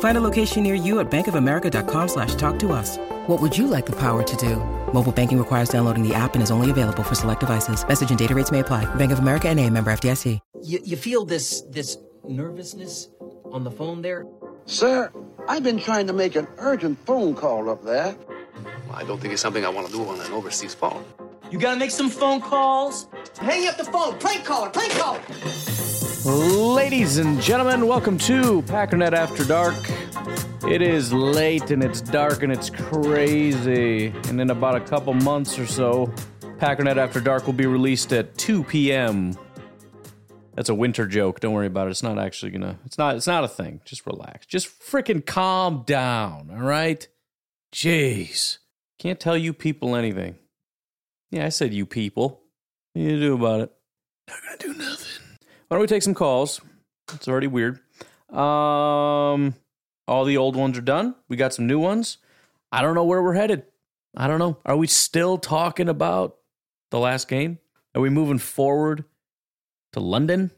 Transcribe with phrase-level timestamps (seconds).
[0.00, 2.98] Find a location near you at bankofamerica.com slash talk to us.
[3.26, 4.56] What would you like the power to do?
[4.92, 7.86] Mobile banking requires downloading the app and is only available for select devices.
[7.86, 8.92] Message and data rates may apply.
[8.96, 10.38] Bank of America and a member FDIC.
[10.62, 11.96] You, you feel this this
[12.28, 13.08] nervousness
[13.52, 14.26] on the phone there?
[14.66, 15.10] Sir,
[15.48, 18.14] I've been trying to make an urgent phone call up there.
[18.92, 21.04] I don't think it's something I want to do on an overseas phone.
[21.50, 23.06] You gotta make some phone calls.
[23.38, 24.18] Hang up the phone.
[24.18, 24.70] Prank caller.
[24.70, 25.20] Prank caller.
[26.24, 29.74] Ladies and gentlemen, welcome to Packernet After Dark.
[30.70, 34.08] It is late and it's dark and it's crazy.
[34.28, 36.12] And in about a couple months or so,
[36.58, 39.34] Packernet After Dark will be released at 2 p.m.
[40.54, 41.40] That's a winter joke.
[41.40, 41.92] Don't worry about it.
[41.92, 42.78] It's not actually gonna.
[42.84, 43.16] It's not.
[43.16, 43.80] It's not a thing.
[43.86, 44.44] Just relax.
[44.44, 46.50] Just freaking calm down.
[46.52, 47.08] All right.
[47.72, 48.58] Jeez.
[48.98, 50.36] Can't tell you people anything.
[51.30, 52.42] Yeah, I said you people.
[52.92, 53.72] What are you gonna do about it?
[54.28, 55.19] Not gonna do nothing.
[55.70, 56.60] Why don't we take some calls?
[57.14, 57.78] It's already weird.
[58.28, 59.54] Um,
[60.08, 61.14] all the old ones are done.
[61.28, 62.18] We got some new ones.
[62.72, 63.62] I don't know where we're headed.
[64.16, 64.58] I don't know.
[64.66, 66.38] Are we still talking about
[66.90, 67.60] the last game?
[67.94, 69.04] Are we moving forward
[69.92, 70.50] to London?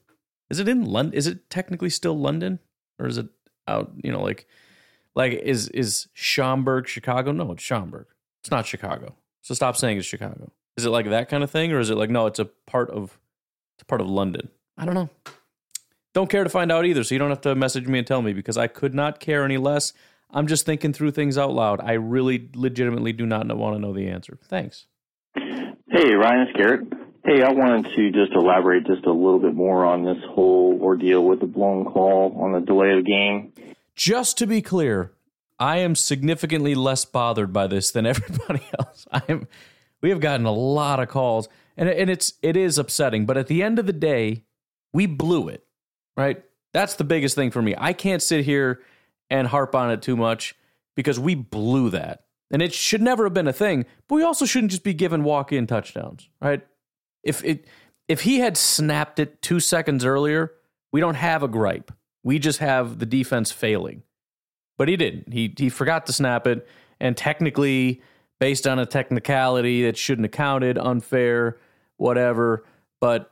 [0.48, 1.12] Is it in London?
[1.12, 2.58] Is it technically still London,
[2.98, 3.26] or is it
[3.68, 3.92] out?
[4.02, 4.46] You know, like,
[5.14, 7.32] like is is Schaumburg Chicago?
[7.32, 8.06] No, it's Schaumburg.
[8.42, 9.14] It's not Chicago.
[9.42, 10.52] So stop saying it's Chicago.
[10.78, 12.24] Is it like that kind of thing, or is it like no?
[12.24, 13.18] It's a part of
[13.76, 14.48] it's a part of London.
[14.76, 15.10] I don't know.
[16.14, 18.20] Don't care to find out either, so you don't have to message me and tell
[18.20, 19.92] me because I could not care any less.
[20.30, 21.80] I'm just thinking through things out loud.
[21.80, 24.38] I really legitimately do not want to know the answer.
[24.44, 24.86] Thanks.
[25.34, 26.92] Hey, Ryan, it's Garrett.
[27.24, 31.22] Hey, I wanted to just elaborate just a little bit more on this whole ordeal
[31.22, 33.52] with the blown call on the delay of the game.
[33.94, 35.12] Just to be clear,
[35.58, 39.06] I am significantly less bothered by this than everybody else.
[39.12, 39.46] I am.
[40.00, 43.24] We have gotten a lot of calls, and and it's it is upsetting.
[43.24, 44.44] But at the end of the day,
[44.92, 45.64] we blew it,
[46.16, 46.42] right?
[46.72, 47.74] That's the biggest thing for me.
[47.76, 48.80] I can't sit here
[49.30, 50.54] and harp on it too much
[50.94, 52.24] because we blew that.
[52.50, 55.24] And it should never have been a thing, but we also shouldn't just be given
[55.24, 56.66] walk-in touchdowns, right?
[57.22, 57.66] If it
[58.08, 60.52] if he had snapped it 2 seconds earlier,
[60.92, 61.92] we don't have a gripe.
[62.22, 64.02] We just have the defense failing.
[64.76, 65.32] But he didn't.
[65.32, 66.66] He he forgot to snap it
[67.00, 68.02] and technically
[68.38, 71.58] based on a technicality that shouldn't have counted, unfair,
[71.96, 72.64] whatever,
[73.00, 73.31] but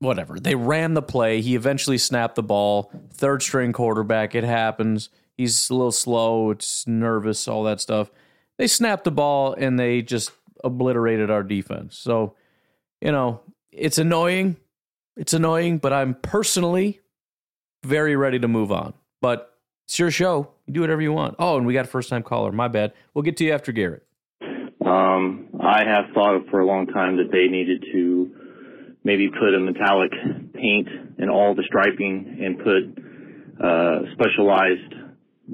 [0.00, 0.38] whatever.
[0.38, 1.40] They ran the play.
[1.40, 2.90] He eventually snapped the ball.
[3.12, 4.34] Third string quarterback.
[4.34, 5.10] It happens.
[5.36, 6.50] He's a little slow.
[6.50, 8.10] It's nervous, all that stuff.
[8.58, 10.32] They snapped the ball and they just
[10.64, 11.96] obliterated our defense.
[11.96, 12.34] So,
[13.00, 14.56] you know, it's annoying.
[15.16, 17.00] It's annoying, but I'm personally
[17.84, 18.94] very ready to move on.
[19.20, 19.54] But
[19.86, 20.50] it's your show.
[20.66, 21.36] You do whatever you want.
[21.38, 22.52] Oh, and we got a first time caller.
[22.52, 22.92] My bad.
[23.14, 24.04] We'll get to you after Garrett.
[24.84, 28.34] Um, I have thought for a long time that they needed to
[29.04, 30.10] maybe put a metallic
[30.54, 30.88] paint
[31.18, 34.94] in all the striping and put uh, specialized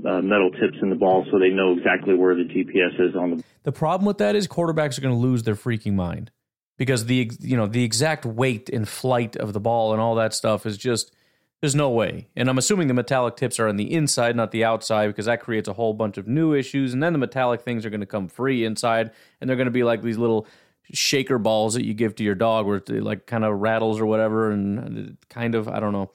[0.06, 3.36] uh, metal tips in the ball so they know exactly where the GPS is on
[3.36, 3.44] the.
[3.62, 6.30] The problem with that is quarterbacks are going to lose their freaking mind
[6.76, 10.34] because the you know the exact weight and flight of the ball and all that
[10.34, 11.14] stuff is just
[11.60, 12.28] there's no way.
[12.36, 15.40] And I'm assuming the metallic tips are on the inside, not the outside, because that
[15.40, 16.92] creates a whole bunch of new issues.
[16.92, 19.70] And then the metallic things are going to come free inside, and they're going to
[19.70, 20.46] be like these little
[20.92, 24.06] shaker balls that you give to your dog where it like kind of rattles or
[24.06, 26.10] whatever and kind of I don't know.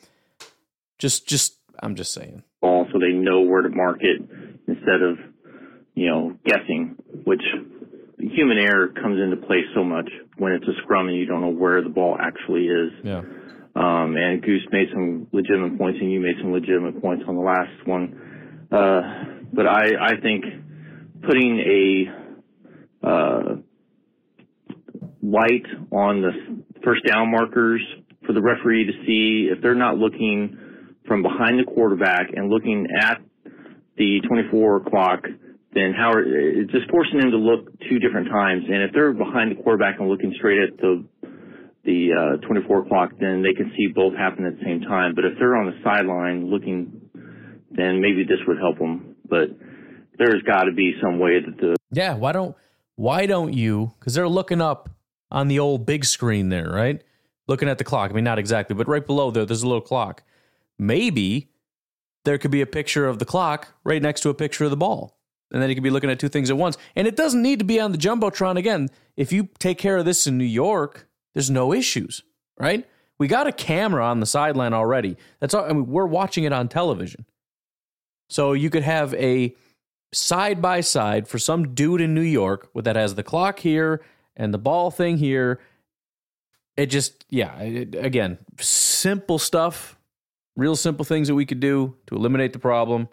[0.98, 2.44] Just just I'm just saying.
[2.62, 4.22] Ball so they know where to mark it
[4.68, 5.18] instead of
[5.96, 7.42] you know guessing, which
[8.20, 11.48] human error comes into play so much when it's a scrum and you don't know
[11.48, 12.92] where the ball actually is.
[13.04, 13.22] Yeah.
[13.76, 17.42] Um, and Goose made some legitimate points, and you made some legitimate points on the
[17.42, 18.68] last one.
[18.72, 19.02] Uh,
[19.54, 20.44] but I, I think
[21.22, 23.56] putting a uh,
[25.22, 26.32] light on the
[26.84, 27.82] first down markers
[28.26, 30.58] for the referee to see if they're not looking
[31.08, 33.22] from behind the quarterback and looking at
[33.98, 35.24] the 24 clock,
[35.74, 38.64] then Howard it's just forcing them to look two different times.
[38.66, 41.06] And if they're behind the quarterback and looking straight at the
[41.86, 45.16] the uh, 24 clock, then they can see both happen at the same time.
[45.16, 47.10] But if they're on the sideline looking,
[47.72, 49.16] then maybe this would help them.
[49.28, 49.50] But
[50.18, 52.16] there's got to be some way that the yeah.
[52.16, 52.56] Why don't
[52.96, 53.94] why don't you?
[54.00, 54.90] Because they're looking up
[55.32, 57.02] on the old big screen there, right?
[57.48, 58.12] Looking at the clock.
[58.12, 60.24] I mean, not exactly, but right below there, there's a little clock.
[60.78, 61.50] Maybe
[62.26, 64.78] there could be a picture of the clock right next to a picture of the
[64.78, 65.18] ball.
[65.52, 66.78] And then you could be looking at two things at once.
[66.96, 68.90] And it doesn't need to be on the Jumbotron again.
[69.18, 72.24] If you take care of this in New York, there's no issues,
[72.60, 72.88] right?
[73.18, 75.18] We got a camera on the sideline already.
[75.40, 77.26] That's all, I mean, we're watching it on television.
[78.30, 79.56] So you could have a
[80.14, 84.02] side by side for some dude in New York that has the clock here
[84.40, 85.60] and the ball thing here.
[86.78, 90.00] It just, yeah, it, again, simple stuff,
[90.56, 93.10] real simple things that we could do to eliminate the problem.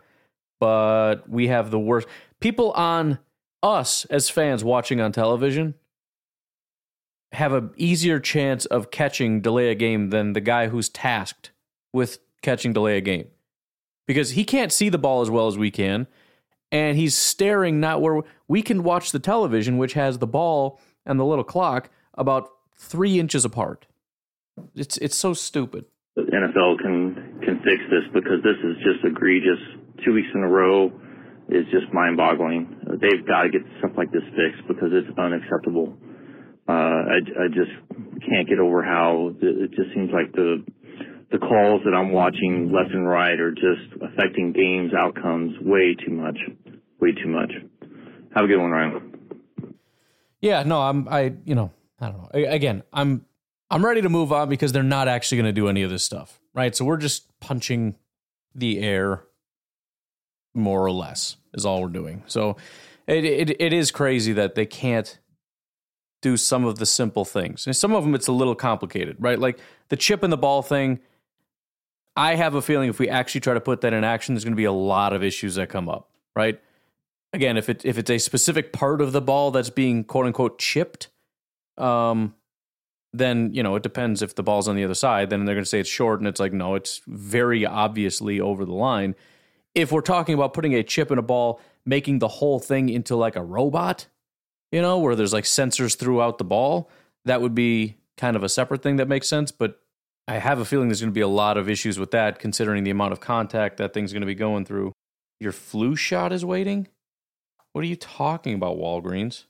[0.61, 2.07] But we have the worst
[2.41, 3.19] people on
[3.63, 5.75] us as fans watching on television
[7.33, 11.51] have an easier chance of catching delay a game than the guy who's tasked
[11.93, 13.27] with catching delay a game
[14.07, 16.07] because he can't see the ball as well as we can
[16.71, 21.19] and he's staring not where we can watch the television which has the ball and
[21.19, 23.87] the little clock about three inches apart.
[24.75, 25.85] It's it's so stupid.
[26.17, 29.61] The nfl can can fix this because this is just egregious.
[30.05, 30.93] Two weeks in a row
[31.49, 35.97] is just mind boggling they've got to get stuff like this fixed because it's unacceptable.
[36.69, 37.71] Uh, I, I just
[38.29, 40.65] can't get over how it just seems like the
[41.31, 46.13] the calls that I'm watching left and right are just affecting games outcomes way too
[46.13, 46.39] much,
[47.01, 47.51] way too much.
[48.35, 49.16] Have a good one, Ryan.
[50.41, 52.49] Yeah, no, I'm I you know I don't know.
[52.49, 53.25] Again, I'm
[53.71, 56.05] I'm ready to move on because they're not actually going to do any of this
[56.05, 56.75] stuff, right?
[56.75, 57.97] So we're just punching
[58.55, 59.25] the air,
[60.55, 62.23] more or less, is all we're doing.
[62.27, 62.57] So
[63.07, 65.19] it it, it is crazy that they can't
[66.23, 67.67] do some of the simple things.
[67.67, 69.39] And some of them it's a little complicated, right?
[69.39, 69.59] Like
[69.89, 71.01] the chip and the ball thing.
[72.19, 74.55] I have a feeling if we actually try to put that in action, there's going
[74.55, 76.59] to be a lot of issues that come up, right?
[77.33, 80.59] Again, if it if it's a specific part of the ball that's being quote unquote
[80.59, 81.09] chipped,
[81.77, 82.35] um,
[83.13, 85.31] then you know it depends if the ball's on the other side.
[85.31, 88.65] Then they're going to say it's short, and it's like no, it's very obviously over
[88.65, 89.15] the line.
[89.75, 93.17] If we're talking about putting a chip in a ball, making the whole thing into
[93.17, 94.07] like a robot,
[94.73, 96.91] you know, where there's like sensors throughout the ball,
[97.25, 99.53] that would be kind of a separate thing that makes sense.
[99.53, 99.81] But
[100.29, 102.85] I have a feeling there's going to be a lot of issues with that, considering
[102.85, 104.93] the amount of contact that thing's going to be going through.
[105.39, 106.89] Your flu shot is waiting?
[107.77, 109.45] What are you talking about, Walgreens?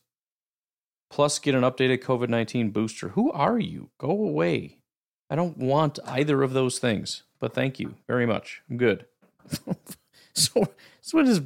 [1.11, 3.11] Plus, get an updated COVID 19 booster.
[3.11, 3.91] Who are you?
[3.99, 4.79] Go away.
[5.31, 8.63] I don't want either of those things, but thank you very much.
[8.69, 9.07] I'm good.
[10.35, 10.69] so,
[11.01, 11.41] so what is,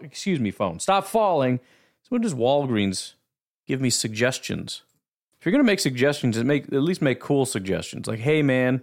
[0.00, 1.58] excuse me, phone, stop falling.
[2.04, 3.12] So, what does Walgreens
[3.66, 4.84] give me suggestions?
[5.38, 8.06] If you're gonna make suggestions, make at least make cool suggestions.
[8.06, 8.80] Like, hey man,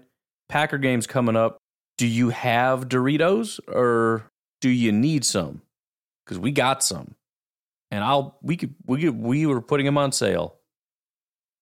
[0.50, 1.57] Packer game's coming up.
[1.98, 4.30] Do you have Doritos or
[4.62, 5.63] do you need some?
[6.24, 7.16] Because we got some,
[7.92, 10.56] and I'll we could we could, we were putting them on sale.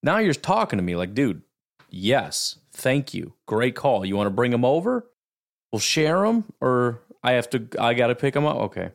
[0.02, 1.42] Now you're talking to me like, dude,
[1.90, 4.04] yes, thank you, great call.
[4.04, 5.06] You want to bring them over?
[5.72, 7.66] We'll share them, or I have to.
[7.78, 8.56] I got to pick them up.
[8.56, 8.90] Okay,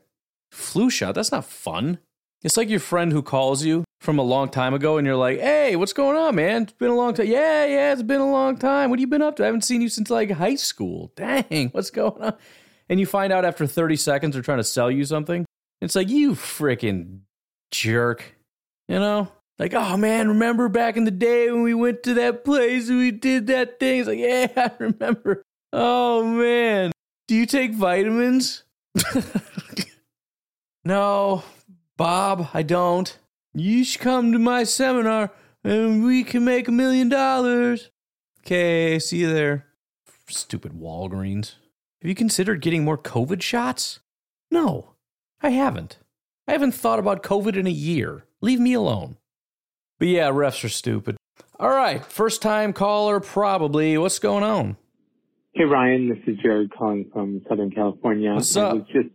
[0.52, 1.16] flu shot.
[1.16, 2.00] That's not fun.
[2.44, 5.40] It's like your friend who calls you from a long time ago and you're like,
[5.40, 6.64] hey, what's going on, man?
[6.64, 7.28] It's been a long time.
[7.28, 8.90] Yeah, yeah, it's been a long time.
[8.90, 9.44] What have you been up to?
[9.44, 11.14] I haven't seen you since like high school.
[11.16, 12.36] Dang, what's going on?
[12.90, 15.46] And you find out after 30 seconds they're trying to sell you something.
[15.84, 17.20] It's like, you freaking
[17.72, 18.36] jerk.
[18.88, 19.32] You know?
[19.60, 22.98] Like, oh man, remember back in the day when we went to that place and
[22.98, 24.00] we did that thing?
[24.00, 25.44] It's like, yeah, I remember.
[25.72, 26.92] Oh man.
[27.28, 28.64] Do you take vitamins?
[30.86, 31.44] no,
[31.98, 33.18] Bob, I don't.
[33.54, 35.32] You should come to my seminar
[35.64, 37.90] and we can make a million dollars.
[38.42, 39.68] Okay, see you there.
[40.28, 41.54] Stupid Walgreens.
[42.02, 44.00] Have you considered getting more COVID shots?
[44.50, 44.93] No,
[45.44, 46.00] I haven't.
[46.48, 48.26] I haven't thought about COVID in a year.
[48.42, 49.18] Leave me alone.
[50.00, 51.18] But yeah, refs are stupid.
[51.60, 53.98] All right, first time caller, probably.
[53.98, 54.78] What's going on?
[55.54, 58.34] Hey, Ryan, this is Jared calling from Southern California.
[58.34, 58.72] What's up?
[58.72, 59.10] I was just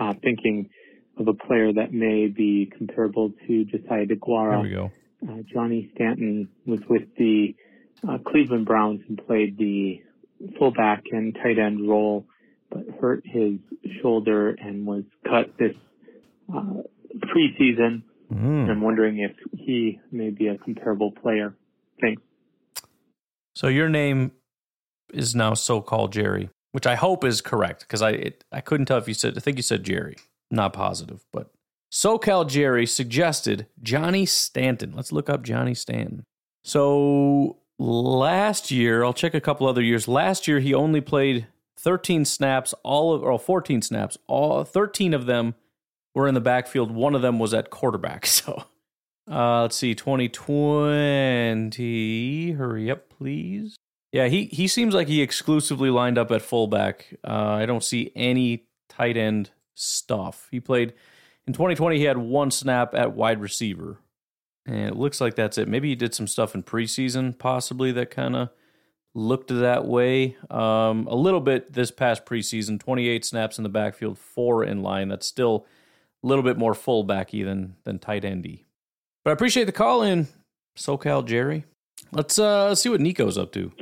[0.00, 0.70] uh, thinking
[1.18, 4.52] of a player that may be comparable to Josiah Deguara.
[4.52, 4.92] There we go.
[5.28, 7.54] Uh, Johnny Stanton was with the
[8.08, 10.00] uh, Cleveland Browns and played the
[10.58, 12.26] fullback and tight end role,
[12.70, 13.58] but hurt his
[14.00, 15.74] shoulder and was cut this
[16.54, 16.82] uh,
[17.20, 18.02] preseason.
[18.32, 18.68] Mm.
[18.70, 21.54] I'm wondering if he may be a comparable player.
[22.00, 22.22] Thanks.
[23.54, 24.32] So your name
[25.14, 26.50] is now so called Jerry.
[26.76, 29.40] which I hope is correct because I it, I couldn't tell if you said I
[29.40, 30.16] think you said Jerry,
[30.50, 31.50] not positive, but
[31.90, 34.92] SoCal Jerry suggested Johnny Stanton.
[34.94, 36.24] Let's look up Johnny Stanton.
[36.64, 40.06] So last year, I'll check a couple other years.
[40.06, 41.46] Last year, he only played
[41.78, 44.18] 13 snaps, all of or 14 snaps.
[44.26, 45.54] All 13 of them
[46.14, 46.90] were in the backfield.
[46.90, 48.26] One of them was at quarterback.
[48.36, 48.64] So
[49.30, 52.52] uh, let's see, 2020.
[52.52, 53.76] Hurry up, please.
[54.12, 57.12] Yeah, he he seems like he exclusively lined up at fullback.
[57.26, 60.46] Uh, I don't see any tight end stuff.
[60.52, 60.92] He played
[61.46, 61.98] in 2020.
[61.98, 63.98] He had one snap at wide receiver,
[64.64, 65.66] and it looks like that's it.
[65.66, 68.50] Maybe he did some stuff in preseason, possibly that kind of
[69.16, 70.36] looked that way.
[70.50, 72.78] Um, a little bit this past preseason.
[72.78, 75.08] 28 snaps in the backfield, four in line.
[75.08, 75.66] That's still
[76.22, 78.64] a little bit more fullbacky than than tight endy.
[79.24, 80.28] But I appreciate the call in,
[80.76, 81.64] SoCal Jerry.
[82.12, 83.72] Let's uh see what Nico's up to.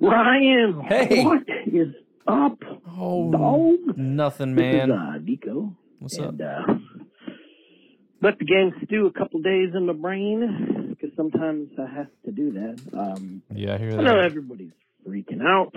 [0.00, 1.24] Ryan, Hey.
[1.24, 1.88] what is
[2.28, 2.56] up,
[2.96, 3.96] Oh, dog?
[3.98, 4.90] nothing, man.
[4.90, 5.74] is uh, Nico.
[5.98, 6.62] What's and, Uh,
[8.22, 12.32] let the game stew a couple days in my brain because sometimes I have to
[12.32, 12.98] do that.
[12.98, 14.00] Um, Yeah, I hear that.
[14.00, 14.72] I know everybody's
[15.06, 15.72] freaking out.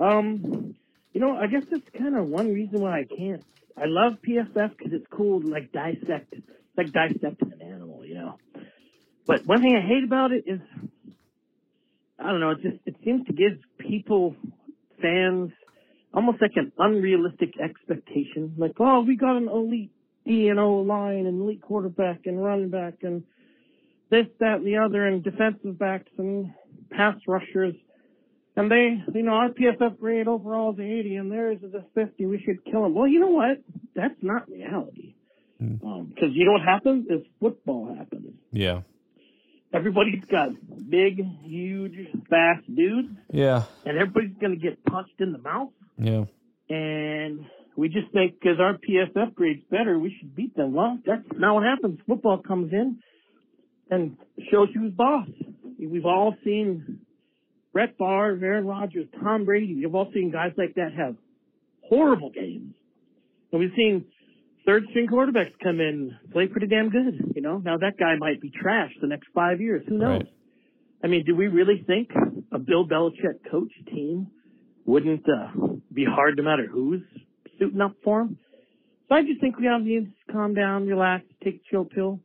[0.00, 0.74] Um,
[1.12, 3.44] you know, I guess that's kind of one reason why I can't.
[3.76, 6.46] I love PFF because it's cool to like dissect, it's
[6.76, 8.38] like dissecting an animal, you know.
[9.26, 10.60] But one thing I hate about it is,
[12.18, 14.36] I don't know, it just it seems to give people,
[15.00, 15.50] fans,
[16.12, 18.54] almost like an unrealistic expectation.
[18.58, 19.92] Like, oh, we got an elite
[20.26, 23.24] E and O line and elite quarterback and running back and
[24.10, 26.52] this, that, and the other, and defensive backs and
[26.90, 27.74] pass rushers.
[28.56, 32.26] And they, you know, our PFF grade overall is 80 and theirs is a 50.
[32.26, 32.94] We should kill them.
[32.94, 33.62] Well, you know what?
[33.94, 35.14] That's not reality.
[35.58, 35.76] Hmm.
[35.86, 38.34] Um, because you know what happens is football happens.
[38.50, 38.80] Yeah.
[39.72, 40.48] Everybody's got
[40.90, 41.94] big, huge,
[42.28, 43.64] fast dudes, Yeah.
[43.84, 45.70] and everybody's going to get punched in the mouth.
[45.96, 46.24] Yeah.
[46.68, 50.72] And we just think because our PFF grade's better, we should beat them.
[50.74, 52.00] Well, that's not what happens.
[52.06, 52.98] Football comes in
[53.90, 54.16] and
[54.50, 55.28] shows who's boss.
[55.78, 57.00] We've all seen
[57.72, 59.74] Brett Favre, Aaron Rodgers, Tom Brady.
[59.74, 61.16] We've all seen guys like that have
[61.88, 62.74] horrible games.
[63.52, 64.04] And we've seen
[64.66, 67.32] third string quarterbacks come in, play pretty damn good.
[67.34, 69.84] You know, now that guy might be trash the next five years.
[69.88, 70.20] Who knows?
[70.22, 70.32] Right.
[71.02, 72.10] I mean, do we really think
[72.52, 74.28] a Bill Belichick coach team
[74.84, 77.02] wouldn't uh, be hard no matter who's
[77.58, 78.38] suiting up for him?
[79.08, 82.20] So I just think we all need to calm down, relax, take a chill pill.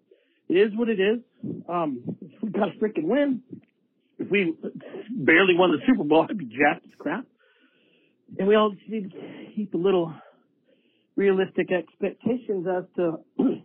[0.50, 1.20] It is what it is.
[1.68, 3.42] Um, if we got to freaking win.
[4.18, 4.54] If we
[5.12, 7.26] barely won the Super Bowl, I'd be jacked as crap.
[8.40, 9.18] And we all just need to
[9.56, 10.14] keep a little
[11.16, 13.20] realistic expectations as to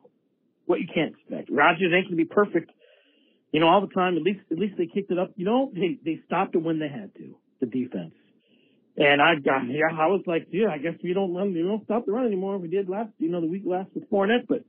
[0.67, 1.51] what you can't expect.
[1.51, 2.71] Rodgers ain't gonna be perfect,
[3.53, 4.17] you know, all the time.
[4.17, 5.33] At least, at least they kicked it up.
[5.37, 7.35] You know, they they stopped it when they had to.
[7.61, 8.15] The defense.
[8.97, 11.85] And I got, yeah, I was like, yeah, I guess we don't run, we don't
[11.85, 12.59] stop the run anymore.
[12.59, 14.65] We did last, you know, the week last with Fournette, but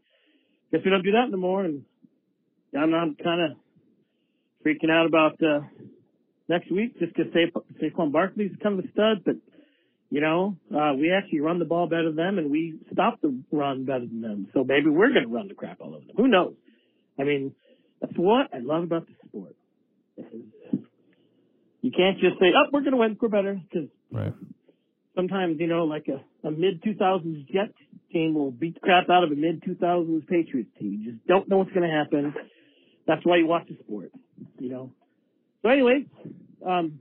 [0.71, 1.65] guess we don't do that anymore.
[1.65, 1.83] And
[2.77, 3.57] I'm, I'm kind of
[4.65, 5.61] freaking out about uh,
[6.47, 9.35] next week just because Sa- Saquon Barkley's kind of a stud, but
[10.09, 13.41] you know, uh, we actually run the ball better than them and we stop the
[13.51, 14.47] run better than them.
[14.53, 16.15] So maybe we're going to run the crap all over them.
[16.17, 16.53] Who knows?
[17.17, 17.55] I mean,
[18.01, 19.55] that's what I love about the sport.
[21.81, 23.59] You can't just say, oh, we're going to win, we're better.
[23.69, 24.33] Because Right.
[25.15, 27.73] sometimes, you know, like a, a mid 2000s Jets
[28.11, 31.01] team will beat the crap out of a mid 2000s Patriots team.
[31.03, 32.33] You just don't know what's going to happen.
[33.11, 34.09] That's why you watch the sport,
[34.57, 34.93] you know.
[35.63, 36.05] So, anyway,
[36.65, 36.97] um,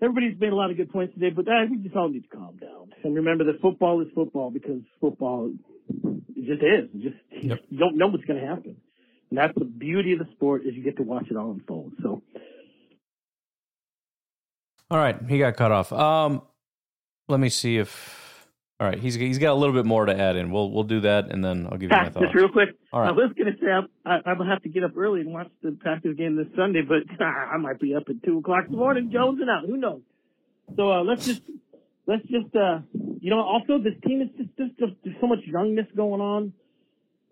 [0.00, 2.22] everybody's made a lot of good points today, but I think we just all need
[2.22, 5.50] to calm down and remember that football is football because football
[6.36, 6.88] it just is.
[6.94, 7.58] It just Yep.
[7.68, 8.76] you don't know what's going to happen,
[9.30, 11.94] and that's the beauty of the sport is you get to watch it all unfold.
[12.00, 12.22] So,
[14.88, 15.92] All right, he got cut off.
[15.92, 16.42] Um,
[17.26, 18.17] let me see if.
[18.80, 20.52] All right, he's he's got a little bit more to add in.
[20.52, 22.26] We'll we'll do that, and then I'll give you my thoughts.
[22.26, 23.08] just real quick, All right.
[23.08, 25.32] I was going to say I, I, I'm gonna have to get up early and
[25.32, 28.72] watch the Packers game this Sunday, but I might be up at two o'clock in
[28.72, 29.66] the morning, jonesing out.
[29.66, 30.02] Who knows?
[30.76, 31.42] So uh, let's just
[32.06, 32.80] let's just uh,
[33.20, 33.40] you know.
[33.40, 36.52] Also, this team is just, just, just there's so much youngness going on.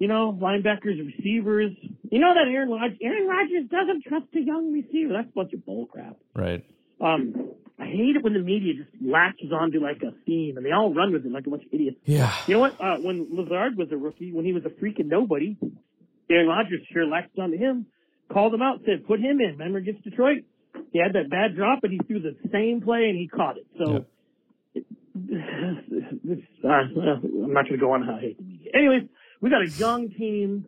[0.00, 1.70] You know, linebackers, receivers.
[2.10, 5.12] You know that Aaron Rodgers, Aaron Rodgers doesn't trust a young receiver.
[5.12, 6.16] That's a bunch of bull crap.
[6.34, 6.64] Right.
[7.00, 10.73] Um, I hate it when the media just latches onto like a theme and they
[10.73, 11.99] all run with it like a bunch of idiots.
[12.04, 12.35] Yeah.
[12.47, 12.80] You know what?
[12.80, 15.56] Uh, when Lazard was a rookie, when he was a freaking nobody,
[16.30, 17.87] Aaron Rodgers sure latched onto him,
[18.33, 19.56] called him out, said, put him in.
[19.59, 20.45] Remember against Detroit?
[20.92, 23.66] He had that bad drop and he threw the same play and he caught it.
[23.78, 24.06] So,
[26.64, 28.71] uh, I'm not going to go on how I hate the media.
[28.75, 29.02] Anyways,
[29.42, 30.66] we got a young team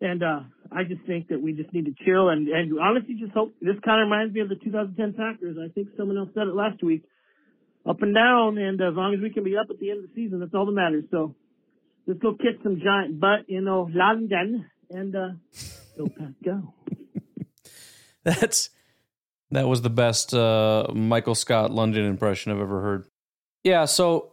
[0.00, 3.32] and, uh, I just think that we just need to chill and, and honestly just
[3.32, 5.56] hope this kind of reminds me of the 2010 Packers.
[5.58, 7.04] I think someone else said it last week.
[7.88, 10.10] up and down, and as long as we can be up at the end of
[10.10, 11.04] the season, that's all that matters.
[11.10, 11.34] So
[12.06, 15.28] let's go kick some giant butt you know, London and uh,
[15.96, 16.74] go Pack go.
[18.24, 18.70] That's
[19.50, 23.06] that was the best uh, Michael Scott London impression I've ever heard.
[23.64, 24.32] Yeah, so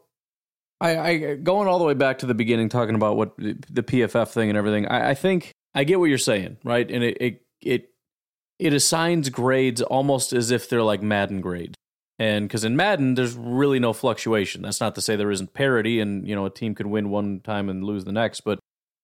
[0.81, 4.29] I, I going all the way back to the beginning, talking about what the PFF
[4.29, 4.87] thing and everything.
[4.87, 6.89] I, I think I get what you're saying, right?
[6.89, 7.89] And it, it it
[8.57, 11.75] it assigns grades almost as if they're like Madden grades.
[12.17, 14.61] And because in Madden, there's really no fluctuation.
[14.61, 17.41] That's not to say there isn't parity, and you know a team could win one
[17.41, 18.41] time and lose the next.
[18.41, 18.59] But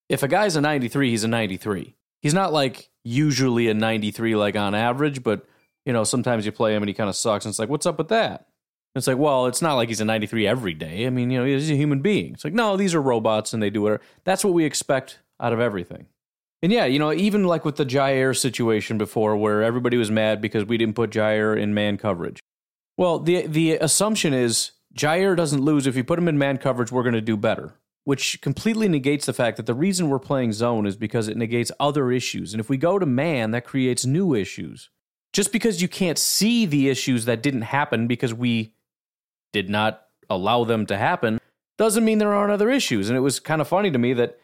[0.07, 1.95] if a guy's a 93, he's a 93.
[2.21, 5.45] He's not like usually a 93 like on average, but
[5.85, 7.85] you know sometimes you play him and he kind of sucks, and it's like, what's
[7.85, 8.47] up with that?
[8.95, 11.05] It's like, well, it's not like he's a 93 every day.
[11.05, 12.33] I mean, you know, he's a human being.
[12.33, 14.03] It's like, no, these are robots and they do whatever.
[14.25, 16.07] That's what we expect out of everything.
[16.63, 20.41] And yeah, you know, even like with the Jaire situation before, where everybody was mad
[20.41, 22.39] because we didn't put Jaire in man coverage.
[22.97, 26.91] Well, the the assumption is Jaire doesn't lose if you put him in man coverage.
[26.91, 30.53] We're going to do better, which completely negates the fact that the reason we're playing
[30.53, 32.53] zone is because it negates other issues.
[32.53, 34.89] And if we go to man, that creates new issues.
[35.33, 38.73] Just because you can't see the issues that didn't happen because we
[39.53, 41.39] did not allow them to happen
[41.77, 43.09] doesn't mean there aren't other issues.
[43.09, 44.37] And it was kind of funny to me that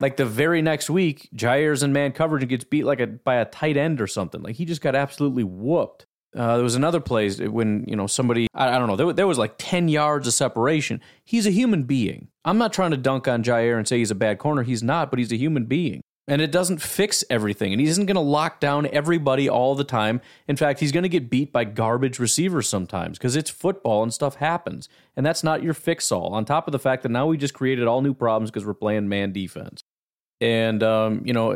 [0.00, 3.36] like the very next week, Jaire's in man coverage and gets beat like a by
[3.36, 4.42] a tight end or something.
[4.42, 6.06] Like he just got absolutely whooped.
[6.36, 9.26] Uh, there was another play when you know somebody I, I don't know there, there,
[9.26, 11.00] was like ten yards of separation.
[11.24, 12.28] He's a human being.
[12.44, 14.62] I'm not trying to dunk on Jaire and say he's a bad corner.
[14.64, 16.02] He's not, but he's a human being.
[16.26, 17.72] And it doesn't fix everything.
[17.72, 20.22] And he isn't going to lock down everybody all the time.
[20.48, 24.12] In fact, he's going to get beat by garbage receivers sometimes because it's football and
[24.12, 24.88] stuff happens.
[25.16, 26.32] And that's not your fix all.
[26.32, 28.72] On top of the fact that now we just created all new problems because we're
[28.72, 29.84] playing man defense.
[30.40, 31.52] And, um, you know,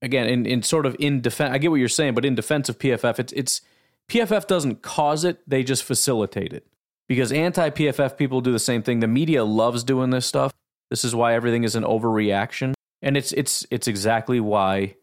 [0.00, 2.70] again, in, in sort of in defense, I get what you're saying, but in defense
[2.70, 3.60] of PFF, it's, it's
[4.10, 6.66] PFF doesn't cause it, they just facilitate it.
[7.06, 9.00] Because anti PFF people do the same thing.
[9.00, 10.54] The media loves doing this stuff.
[10.88, 14.96] This is why everything is an overreaction and it's it's it's exactly why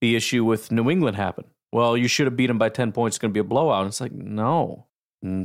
[0.00, 1.48] the issue with New England happened.
[1.72, 3.16] Well, you should have beat them by 10 points.
[3.16, 3.82] It's going to be a blowout.
[3.82, 4.86] And it's like, no,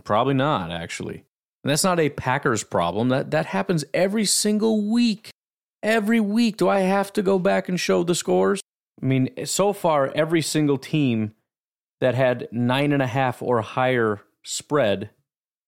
[0.04, 1.24] probably not, actually.
[1.64, 3.10] And that's not a Packers problem.
[3.10, 5.30] That, that happens every single week.
[5.84, 6.58] Every week.
[6.58, 8.62] Do I have to go back and show the scores?
[9.02, 11.34] I mean, so far, every single team
[12.02, 15.12] that had nine and a half or higher spread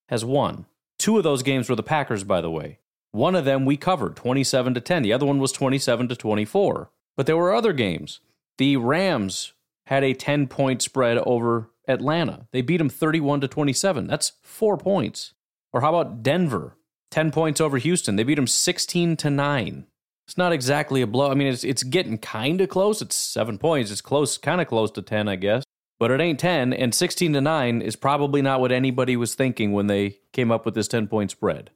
[0.10, 0.66] has won.
[0.98, 2.80] Two of those games were the Packers, by the way.
[3.12, 5.04] One of them we covered 27 to 10.
[5.04, 6.92] The other one was 27 to 24.
[7.16, 8.20] But there were other games.
[8.58, 9.54] The Rams
[9.88, 12.48] had a 10 point spread over Atlanta.
[12.52, 14.08] They beat them 31 to 27.
[14.08, 15.34] That's 4 points.
[15.74, 16.78] Or how about Denver?
[17.12, 18.18] 10 points over Houston.
[18.18, 19.88] They beat them 16 to 9.
[20.28, 21.32] It's not exactly a blow.
[21.32, 23.02] I mean, it's it's getting kind of close.
[23.02, 23.92] It's 7 points.
[23.92, 25.64] It's close, kind of close to 10, I guess.
[26.00, 29.72] But it ain't 10 and 16 to 9 is probably not what anybody was thinking
[29.72, 31.72] when they came up with this 10 point spread.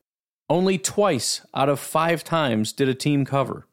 [0.52, 3.68] Only twice out of five times did a team cover.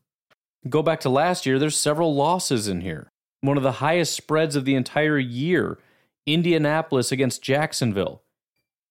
[0.69, 3.11] Go back to last year, there's several losses in here.
[3.41, 5.81] One of the highest spreads of the entire year
[6.25, 8.23] Indianapolis against Jacksonville.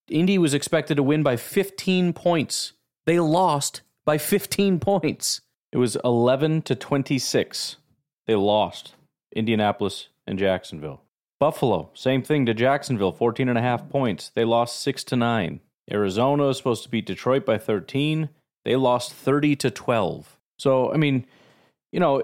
[0.10, 2.74] Indy was expected to win by 15 points.
[3.06, 5.40] They lost by 15 points.
[5.72, 7.78] It was 11 to 26.
[8.26, 8.96] They lost.
[9.34, 11.04] Indianapolis and Jacksonville.
[11.40, 14.30] Buffalo, same thing to Jacksonville, 14 and a half points.
[14.36, 15.62] They lost 6 to 9.
[15.92, 18.30] Arizona is supposed to beat Detroit by 13.
[18.66, 20.38] They lost 30 to 12.
[20.60, 21.26] So, I mean,
[21.92, 22.24] you know,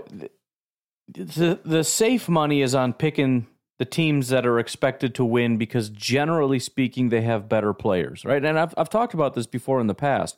[1.08, 3.48] the the safe money is on picking
[3.80, 8.44] the teams that are expected to win because generally speaking they have better players, right?
[8.44, 10.38] And I've I've talked about this before in the past.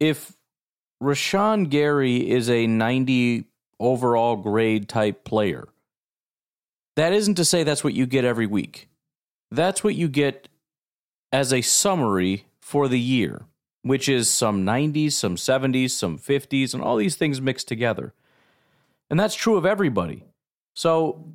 [0.00, 0.36] If
[1.02, 3.44] Rashan Gary is a 90
[3.78, 5.68] overall grade type player,
[6.96, 8.88] that isn't to say that's what you get every week.
[9.50, 10.48] That's what you get
[11.34, 13.42] as a summary for the year,
[13.82, 18.14] which is some 90s, some 70s, some 50s, and all these things mixed together.
[19.10, 20.22] And that's true of everybody.
[20.74, 21.34] So,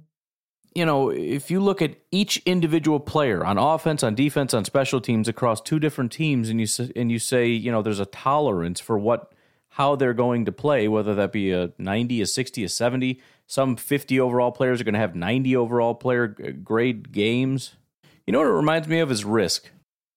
[0.73, 5.01] you know, if you look at each individual player on offense, on defense, on special
[5.01, 8.79] teams across two different teams, and you and you say, you know, there's a tolerance
[8.79, 9.33] for what
[9.71, 13.19] how they're going to play, whether that be a 90, a 60, a 70.
[13.47, 17.75] Some 50 overall players are going to have 90 overall player uh, grade games.
[18.25, 19.69] You know what it reminds me of is Risk.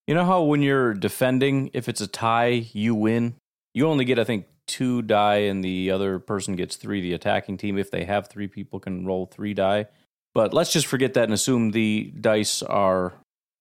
[0.06, 3.34] You know how when you're defending, if it's a tie, you win?
[3.72, 7.00] You only get, I think, two die, and the other person gets three.
[7.00, 9.86] The attacking team, if they have three people, can roll three die.
[10.34, 13.14] But let's just forget that and assume the dice are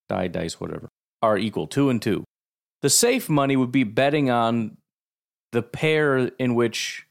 [0.09, 0.89] die, dice, whatever,
[1.21, 2.23] are equal two and two.
[2.81, 4.77] The safe money would be betting on
[5.51, 7.05] the pair in which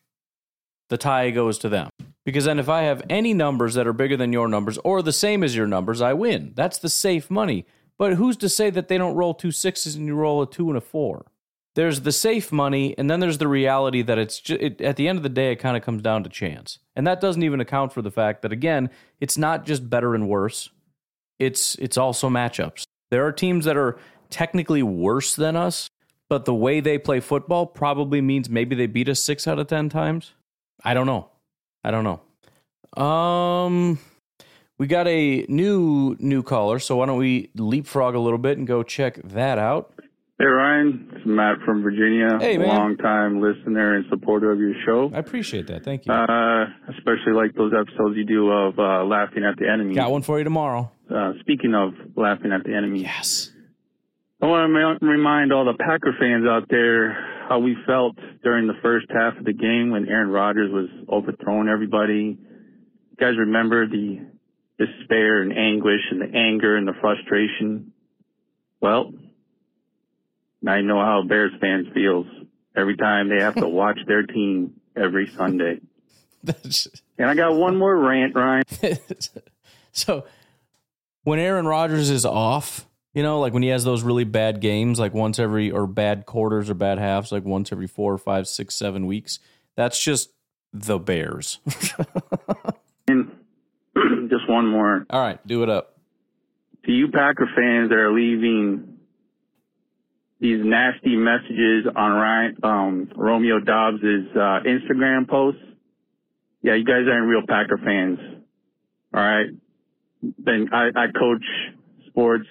[0.88, 1.90] the tie goes to them.
[2.24, 5.12] Because then if I have any numbers that are bigger than your numbers or the
[5.12, 6.52] same as your numbers, I win.
[6.54, 7.66] That's the safe money.
[8.00, 10.70] But who's to say that they don't roll two sixes and you roll a two
[10.70, 11.26] and a four?
[11.74, 15.06] There's the safe money, and then there's the reality that it's just, it, at the
[15.06, 16.78] end of the day, it kind of comes down to chance.
[16.96, 18.88] And that doesn't even account for the fact that, again,
[19.20, 20.70] it's not just better and worse,
[21.38, 22.84] it's, it's also matchups.
[23.10, 23.98] There are teams that are
[24.30, 25.90] technically worse than us,
[26.30, 29.66] but the way they play football probably means maybe they beat us six out of
[29.66, 30.32] 10 times.
[30.82, 31.28] I don't know.
[31.84, 32.04] I don't
[32.96, 33.02] know.
[33.02, 33.98] Um,
[34.80, 38.66] we got a new new caller, so why don't we leapfrog a little bit and
[38.66, 39.92] go check that out?
[40.38, 42.38] Hey Ryan, it's Matt from Virginia.
[42.40, 42.68] Hey, man.
[42.68, 45.10] Long time listener and supporter of your show.
[45.14, 45.84] I appreciate that.
[45.84, 46.14] Thank you.
[46.14, 46.64] Uh,
[46.96, 49.94] especially like those episodes you do of uh, laughing at the enemy.
[49.94, 50.90] got one for you tomorrow.
[51.14, 53.52] Uh, speaking of laughing at the enemy, Yes.
[54.42, 57.12] I want to remind all the Packer fans out there
[57.50, 61.68] how we felt during the first half of the game when Aaron Rodgers was overthrowing
[61.68, 62.38] everybody.
[63.10, 64.20] You guys remember the
[64.80, 67.92] despair and anguish and the anger and the frustration?
[68.80, 69.12] Well,
[70.66, 72.26] I know how Bears fans feels
[72.74, 75.80] every time they have to watch their team every Sunday.
[77.18, 78.64] And I got one more rant, Ryan.
[79.92, 80.24] so
[81.22, 84.98] when Aaron Rodgers is off, you know, like when he has those really bad games,
[84.98, 88.48] like once every or bad quarters or bad halves, like once every four or five,
[88.48, 89.38] six, seven weeks,
[89.76, 90.30] that's just
[90.72, 91.58] the Bears.
[94.30, 95.06] Just one more.
[95.10, 95.98] All right, do it up.
[96.84, 98.98] to you Packer fans that are leaving
[100.40, 105.60] these nasty messages on Ryan, um, Romeo Doubs' uh, Instagram posts,
[106.62, 108.18] yeah, you guys aren't real Packer fans.
[109.14, 109.46] All right.
[110.38, 111.44] Then I, I coach
[112.06, 112.46] sports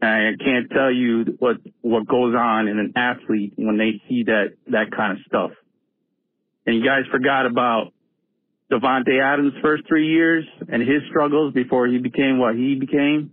[0.00, 4.24] and I can't tell you what, what goes on in an athlete when they see
[4.24, 5.50] that, that kind of stuff.
[6.66, 7.92] And you guys forgot about
[8.70, 13.32] Davante Adams' first three years and his struggles before he became what he became.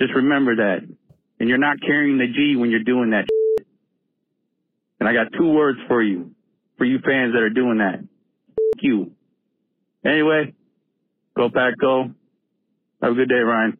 [0.00, 0.80] Just remember that.
[1.40, 3.26] And you're not carrying the G when you're doing that.
[3.58, 3.66] shit.
[5.00, 6.32] And I got two words for you,
[6.76, 8.00] for you fans that are doing that.
[8.00, 9.12] F- you.
[10.04, 10.54] Anyway,
[11.36, 12.10] go pack, go.
[13.02, 13.78] Have a good day, Ryan.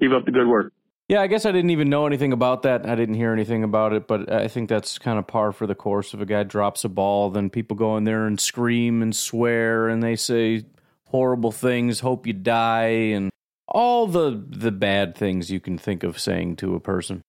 [0.00, 0.72] Keep up the good work.
[1.08, 2.84] Yeah, I guess I didn't even know anything about that.
[2.84, 5.74] I didn't hear anything about it, but I think that's kind of par for the
[5.76, 6.12] course.
[6.12, 9.88] If a guy drops a ball, then people go in there and scream and swear
[9.88, 10.64] and they say
[11.06, 13.30] horrible things, hope you die, and
[13.68, 17.22] all the the bad things you can think of saying to a person.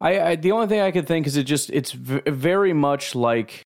[0.00, 3.14] I, I the only thing I could think is it just it's v- very much
[3.14, 3.62] like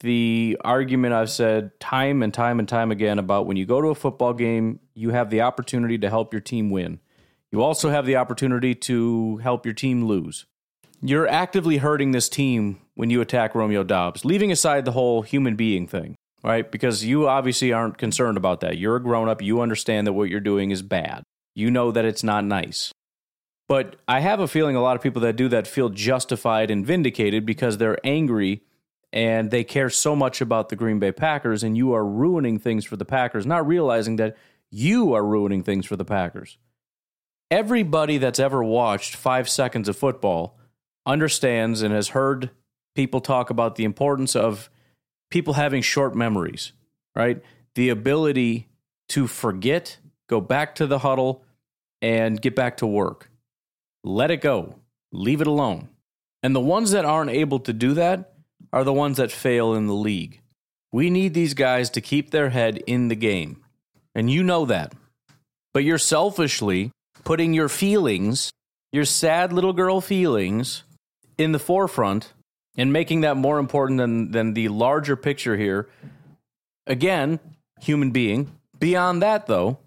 [0.00, 3.88] the argument I've said time and time and time again about when you go to
[3.88, 7.00] a football game, you have the opportunity to help your team win.
[7.50, 10.44] You also have the opportunity to help your team lose.
[11.00, 15.56] You're actively hurting this team when you attack Romeo Doubs, leaving aside the whole human
[15.56, 16.70] being thing, right?
[16.70, 18.78] Because you obviously aren't concerned about that.
[18.78, 19.40] You're a grown up.
[19.40, 21.22] You understand that what you're doing is bad.
[21.54, 22.92] You know that it's not nice.
[23.68, 26.84] But I have a feeling a lot of people that do that feel justified and
[26.84, 28.62] vindicated because they're angry
[29.12, 32.84] and they care so much about the Green Bay Packers, and you are ruining things
[32.84, 34.36] for the Packers, not realizing that
[34.70, 36.58] you are ruining things for the Packers
[37.50, 40.58] everybody that's ever watched five seconds of football
[41.06, 42.50] understands and has heard
[42.94, 44.68] people talk about the importance of
[45.30, 46.72] people having short memories,
[47.14, 47.42] right?
[47.74, 48.68] The ability
[49.10, 51.44] to forget, go back to the huddle,
[52.02, 53.30] and get back to work.
[54.04, 54.76] Let it go,
[55.12, 55.88] leave it alone.
[56.42, 58.32] And the ones that aren't able to do that
[58.72, 60.40] are the ones that fail in the league.
[60.92, 63.62] We need these guys to keep their head in the game.
[64.14, 64.94] And you know that.
[65.74, 66.92] But you're selfishly
[67.24, 68.50] putting your feelings,
[68.92, 70.84] your sad little girl feelings,
[71.38, 72.32] in the forefront
[72.76, 75.88] and making that more important than, than the larger picture here.
[76.86, 77.40] Again,
[77.80, 78.52] human being.
[78.78, 79.78] Beyond that, though,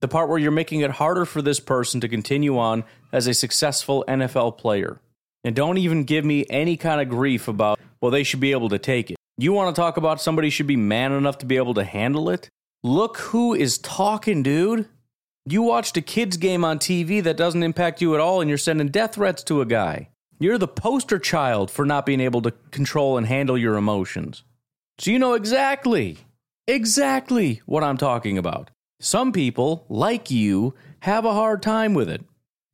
[0.00, 3.34] the part where you're making it harder for this person to continue on as a
[3.34, 5.00] successful NFL player.
[5.44, 8.68] And don't even give me any kind of grief about, well, they should be able
[8.70, 9.16] to take it.
[9.36, 12.28] You want to talk about somebody should be man enough to be able to handle
[12.30, 12.48] it?
[12.82, 14.88] Look who is talking, dude.
[15.50, 18.58] You watched a kid's game on TV that doesn't impact you at all, and you're
[18.58, 20.10] sending death threats to a guy.
[20.38, 24.44] You're the poster child for not being able to control and handle your emotions.
[24.98, 26.18] So you know exactly,
[26.66, 28.68] exactly what I'm talking about.
[29.00, 32.22] Some people, like you, have a hard time with it,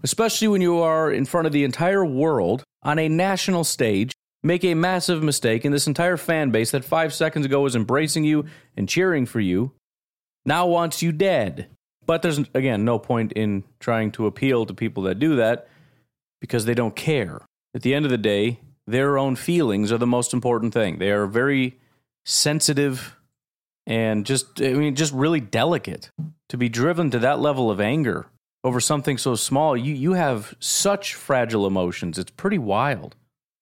[0.02, 4.64] especially when you are in front of the entire world on a national stage, make
[4.64, 8.46] a massive mistake, and this entire fan base that five seconds ago was embracing you
[8.76, 9.70] and cheering for you
[10.44, 11.68] now wants you dead.
[12.06, 15.68] But there's, again, no point in trying to appeal to people that do that
[16.40, 17.40] because they don't care.
[17.74, 20.98] At the end of the day, their own feelings are the most important thing.
[20.98, 21.78] They are very
[22.24, 23.16] sensitive
[23.86, 26.10] and just, I mean, just really delicate.
[26.50, 28.26] To be driven to that level of anger
[28.62, 29.76] over something so small.
[29.76, 32.18] You you have such fragile emotions.
[32.18, 33.16] It's pretty wild.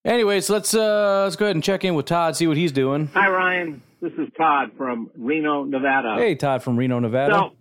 [0.05, 3.09] Anyways, let's uh let's go ahead and check in with Todd, see what he's doing.
[3.15, 3.83] Hi, Ryan.
[4.01, 6.17] This is Todd from Reno, Nevada.
[6.19, 7.35] Hey, Todd from Reno, Nevada.
[7.35, 7.53] So,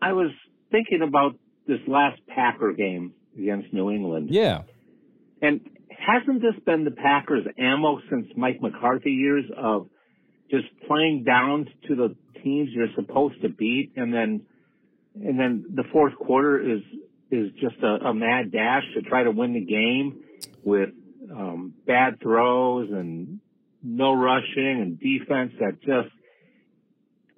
[0.00, 0.30] I was
[0.70, 4.28] thinking about this last Packer game against New England.
[4.30, 4.62] Yeah.
[5.42, 9.88] And hasn't this been the Packers' ammo since Mike McCarthy years of
[10.50, 14.42] just playing down to the teams you're supposed to beat, and then
[15.14, 16.80] and then the fourth quarter is
[17.30, 20.22] is just a, a mad dash to try to win the game
[20.64, 20.90] with
[21.30, 23.40] um, bad throws and
[23.82, 26.14] no rushing and defense that just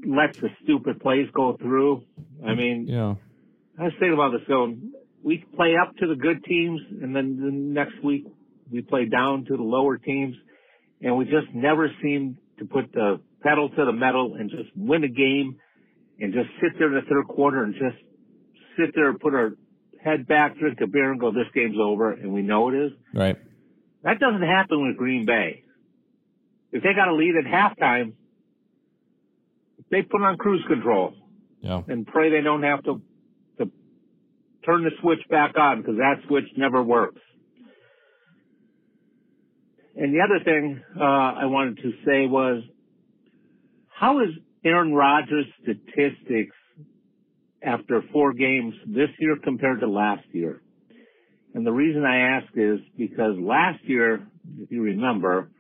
[0.06, 2.04] lets the stupid plays go through.
[2.46, 3.14] I mean, yeah.
[3.78, 7.38] I was thinking about this going, we play up to the good teams and then
[7.40, 8.26] the next week
[8.70, 10.36] we play down to the lower teams
[11.02, 15.04] and we just never seem to put the pedal to the metal and just win
[15.04, 15.56] a game
[16.18, 17.96] and just sit there in the third quarter and just
[18.78, 19.52] sit there and put our
[20.02, 22.92] head back, drink a beer and go, this game's over and we know it is.
[23.14, 23.38] Right.
[24.02, 25.64] That doesn't happen with Green Bay.
[26.72, 28.12] If they got a lead at halftime,
[29.90, 31.14] they put on cruise control
[31.60, 31.82] Yeah.
[31.88, 33.02] and pray they don't have to
[33.58, 33.70] to
[34.64, 37.20] turn the switch back on because that switch never works.
[39.96, 42.62] And the other thing uh, I wanted to say was,
[43.88, 44.30] how is
[44.64, 46.56] Aaron Rodgers' statistics
[47.62, 50.62] after four games this year compared to last year?
[51.52, 54.26] And the reason I ask is because last year,
[54.58, 55.50] if you remember,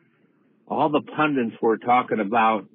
[0.68, 2.66] all the pundits were talking about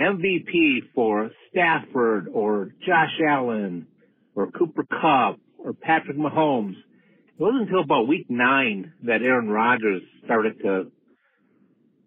[0.00, 3.86] MVP for Stafford or Josh Allen
[4.34, 6.76] or Cooper Kupp or Patrick Mahomes.
[6.76, 10.90] It wasn't until about week nine that Aaron Rodgers started to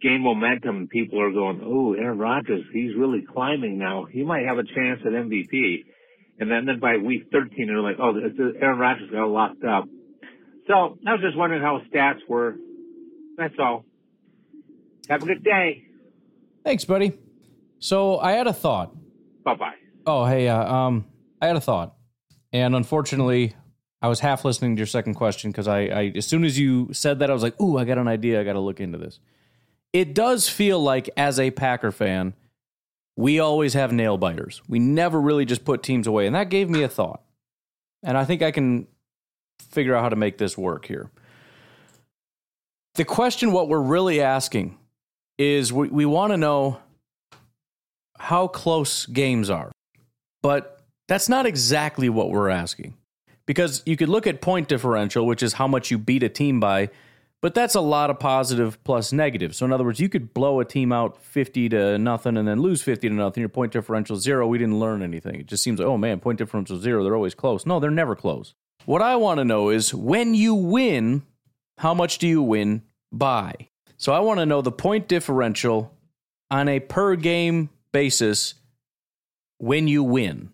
[0.02, 4.06] gain momentum and people are going, oh, Aaron Rodgers, he's really climbing now.
[4.06, 5.86] He might have a chance at MVP.
[6.40, 8.14] And then, then by week 13, they're like, oh,
[8.62, 9.86] Aaron Rodgers got locked up.
[10.68, 12.56] So I was just wondering how stats were.
[13.38, 13.86] That's all.
[15.10, 15.84] Have a good day.
[16.64, 17.18] Thanks, buddy.
[17.82, 18.96] So I had a thought.
[19.44, 19.74] Bye bye.
[20.06, 21.06] Oh, hey, uh, um,
[21.42, 21.96] I had a thought,
[22.54, 23.56] and unfortunately,
[24.04, 26.94] I was half listening to your second question because I, I, as soon as you
[26.94, 28.40] said that, I was like, "Ooh, I got an idea.
[28.40, 29.20] I got to look into this."
[29.94, 32.34] It does feel like, as a Packer fan,
[33.18, 34.62] we always have nail biters.
[34.68, 37.24] We never really just put teams away, and that gave me a thought,
[38.04, 38.88] and I think I can
[39.60, 41.10] figure out how to make this work here.
[42.94, 44.78] The question, what we're really asking,
[45.40, 46.80] is we, we want to know
[48.22, 49.72] how close games are.
[50.42, 52.96] But that's not exactly what we're asking.
[53.48, 56.60] Because you could look at point differential, which is how much you beat a team
[56.60, 56.90] by,
[57.42, 59.56] but that's a lot of positive plus negative.
[59.56, 62.62] So in other words, you could blow a team out 50 to nothing and then
[62.62, 63.42] lose 50 to nothing.
[63.42, 64.46] Your point differential is zero.
[64.46, 65.40] We didn't learn anything.
[65.40, 67.04] It just seems like, oh man, point differential zero.
[67.04, 67.66] They're always close.
[67.66, 68.54] No, they're never close.
[68.86, 71.24] What I want to know is when you win,
[71.80, 73.54] how much do you win by?
[73.98, 75.92] So I want to know the point differential
[76.52, 78.56] on a per game basis
[79.58, 80.52] when you win.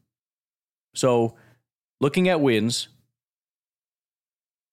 [0.95, 1.35] So,
[2.01, 2.87] looking at wins,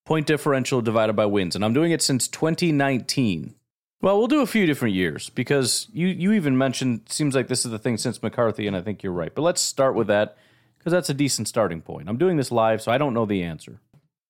[0.05, 3.55] point differential divided by wins, and I'm doing it since 2019.
[4.01, 7.65] Well, we'll do a few different years because you you even mentioned seems like this
[7.65, 9.35] is the thing since McCarthy, and I think you're right.
[9.35, 10.37] But let's start with that
[10.79, 12.09] because that's a decent starting point.
[12.09, 13.81] I'm doing this live, so I don't know the answer.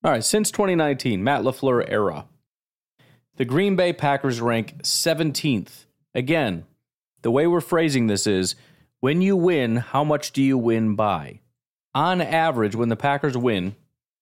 [0.04, 2.26] All right, since 2019, Matt LaFleur era,
[3.36, 5.86] the Green Bay Packers rank 17th.
[6.14, 6.66] Again,
[7.24, 8.54] the way we're phrasing this is
[9.00, 11.40] when you win, how much do you win by?
[11.94, 13.76] On average, when the Packers win,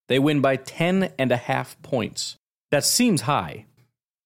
[0.09, 2.37] they win by 10 and a half points.
[2.71, 3.67] That seems high,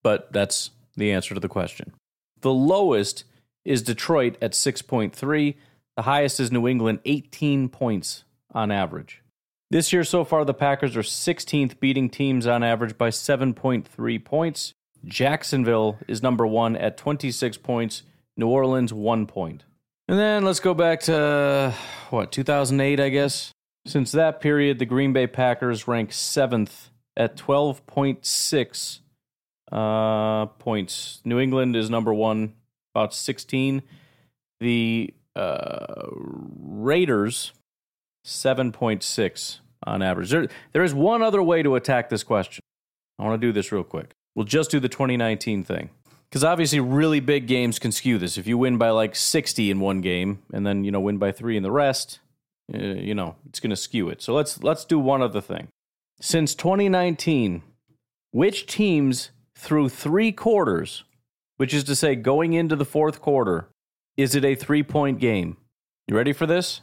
[0.05, 1.95] but that's the answer to the question.
[2.43, 3.25] The lowest
[3.65, 5.55] is Detroit at 6.3.
[5.97, 9.23] The highest is New England, 18 points on average.
[9.71, 14.75] This year so far, the Packers are 16th, beating teams on average by 7.3 points.
[15.03, 18.03] Jacksonville is number one at 26 points.
[18.37, 19.65] New Orleans, one point.
[20.09, 21.75] And then let's go back to,
[22.11, 23.53] what, 2008, I guess?
[23.87, 29.01] Since that period, the Green Bay Packers rank seventh at 12.6
[29.73, 31.21] uh, points.
[31.25, 32.55] New England is number one,
[32.95, 33.83] about 16.
[34.61, 37.53] The uh, Raiders,
[38.25, 40.31] 7.6 on average.
[40.31, 42.63] There, there is one other way to attack this question.
[43.19, 44.13] I want to do this real quick.
[44.35, 45.91] We'll just do the 2019 thing.
[46.29, 48.37] Because obviously, really big games can skew this.
[48.37, 51.33] If you win by like 60 in one game and then, you know, win by
[51.33, 52.19] three in the rest,
[52.75, 54.21] uh, you know, it's going to skew it.
[54.23, 55.69] So let's let's do one other thing.
[56.21, 57.63] Since 2019,
[58.33, 61.05] which teams through three quarters,
[61.57, 63.69] which is to say going into the fourth quarter,
[64.17, 65.57] is it a three point game?
[66.09, 66.81] You ready for this?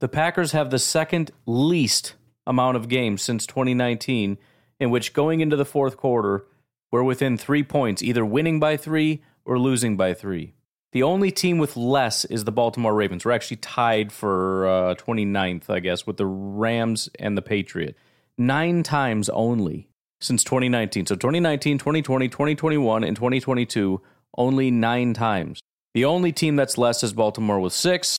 [0.00, 2.14] The Packers have the second least
[2.46, 4.38] amount of games since 2019
[4.80, 6.44] in which going into the fourth quarter,
[6.90, 10.54] we're within three points, either winning by three or losing by three.
[10.92, 13.24] The only team with less is the Baltimore Ravens.
[13.24, 17.94] We're actually tied for uh, 29th, I guess, with the Rams and the Patriot.
[18.38, 19.88] Nine times only
[20.20, 21.06] since 2019.
[21.06, 24.00] So 2019, 2020, 2021, and 2022,
[24.36, 25.60] only nine times.
[25.94, 28.18] The only team that's less is Baltimore with six.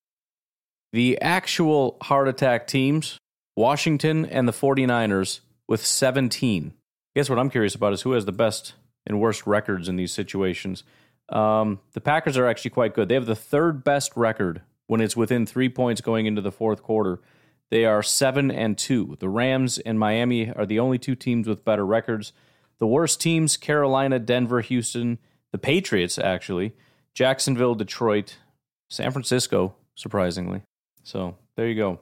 [0.92, 3.18] The actual heart attack teams,
[3.56, 6.74] Washington and the 49ers, with 17.
[7.20, 10.14] Guess what I'm curious about is who has the best and worst records in these
[10.14, 10.86] situations.
[11.28, 13.10] Um, the Packers are actually quite good.
[13.10, 16.82] They have the third best record when it's within three points going into the fourth
[16.82, 17.20] quarter.
[17.72, 19.18] They are seven and two.
[19.20, 22.32] The Rams and Miami are the only two teams with better records.
[22.78, 25.20] The worst teams: Carolina, Denver, Houston,
[25.52, 26.74] the Patriots, actually,
[27.14, 28.38] Jacksonville, Detroit,
[28.90, 29.76] San Francisco.
[29.94, 30.62] Surprisingly,
[31.04, 32.00] so there you go.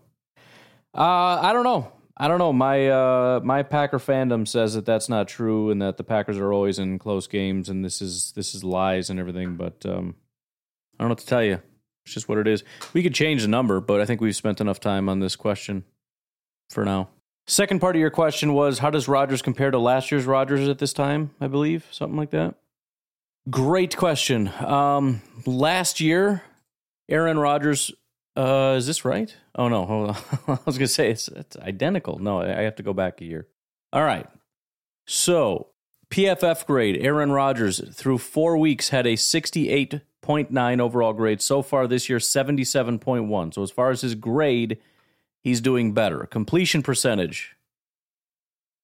[0.94, 1.92] Uh, I don't know.
[2.20, 2.52] I don't know.
[2.52, 6.52] My uh, my Packer fandom says that that's not true, and that the Packers are
[6.52, 9.56] always in close games, and this is this is lies and everything.
[9.56, 10.16] But um,
[10.98, 11.62] I don't know what to tell you.
[12.06, 12.64] It's just what it is.
[12.94, 15.84] We could change the number, but I think we've spent enough time on this question
[16.70, 17.10] for now.
[17.46, 20.80] Second part of your question was how does Rodgers compare to last year's Rodgers at
[20.80, 21.32] this time?
[21.40, 22.56] I believe something like that.
[23.50, 24.50] Great question.
[24.60, 26.44] Um, last year,
[27.08, 27.92] Aaron Rodgers
[28.38, 29.36] uh, is this right?
[29.56, 30.18] Oh no, hold on.
[30.48, 32.20] I was gonna say it's it's identical.
[32.20, 33.48] No, I have to go back a year.
[33.92, 34.28] All right.
[35.08, 35.70] So
[36.10, 41.42] PFF grade, Aaron Rodgers through four weeks had a 68.9 overall grade.
[41.42, 43.54] So far this year, 77.1.
[43.54, 44.78] So as far as his grade,
[45.42, 46.26] he's doing better.
[46.26, 47.56] Completion percentage.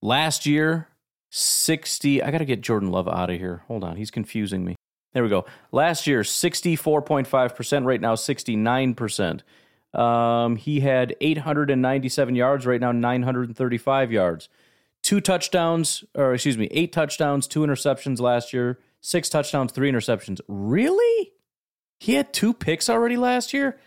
[0.02, 0.89] Last year,
[1.32, 2.22] 60.
[2.22, 3.63] I got to get Jordan Love out of here.
[3.68, 4.76] Hold on, he's confusing me.
[5.13, 5.45] There we go.
[5.71, 7.86] Last year, 64.5%.
[7.86, 9.41] Right now, 69%.
[9.99, 12.65] Um, he had 897 yards.
[12.65, 14.49] Right now, 935 yards.
[15.04, 18.80] Two touchdowns, or excuse me, eight touchdowns, two interceptions last year.
[19.02, 20.39] Six touchdowns, three interceptions.
[20.47, 21.34] Really?
[21.99, 23.78] He had two picks already last year?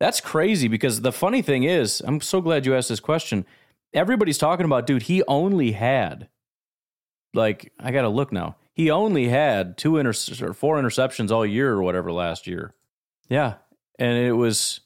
[0.00, 3.46] That's crazy because the funny thing is, I'm so glad you asked this question.
[3.92, 6.28] Everybody's talking about, dude, he only had,
[7.32, 11.46] like, I got to look now he only had two inter- or four interceptions all
[11.46, 12.74] year or whatever last year.
[13.28, 13.54] Yeah,
[13.98, 14.80] and it was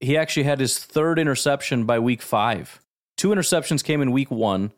[0.00, 2.80] he actually had his third interception by week five.
[3.16, 4.72] Two interceptions came in week one.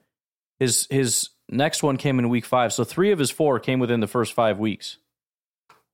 [0.58, 2.72] His his next one came in week five.
[2.72, 4.98] So three of his four came within the first five weeks.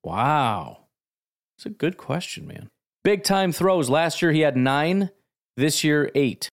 [0.03, 0.87] Wow,
[1.57, 2.71] it's a good question, man.
[3.05, 3.89] Big time throws.
[3.91, 5.11] Last year he had nine.
[5.57, 6.49] This year eight.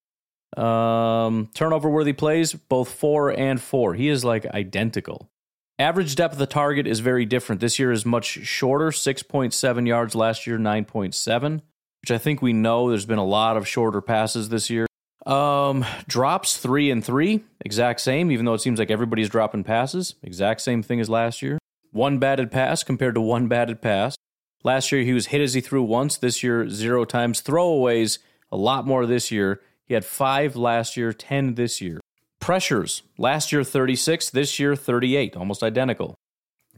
[0.57, 3.93] Um, turnover worthy plays, both four and four.
[3.93, 5.29] He is like identical.
[5.79, 7.61] Average depth of the target is very different.
[7.61, 10.15] This year is much shorter, 6.7 yards.
[10.15, 11.61] Last year, 9.7,
[12.01, 14.87] which I think we know there's been a lot of shorter passes this year.
[15.27, 20.15] Um, drops three and three, exact same, even though it seems like everybody's dropping passes.
[20.23, 21.59] Exact same thing as last year.
[21.91, 24.15] One batted pass compared to one batted pass.
[24.63, 26.17] Last year he was hit as he threw once.
[26.17, 27.41] This year, zero times.
[27.41, 28.17] Throwaways,
[28.51, 29.61] a lot more this year.
[29.85, 31.99] He had five last year, 10 this year.
[32.47, 33.03] Pressures.
[33.17, 34.29] Last year, 36.
[34.29, 35.35] This year, 38.
[35.35, 36.15] Almost identical.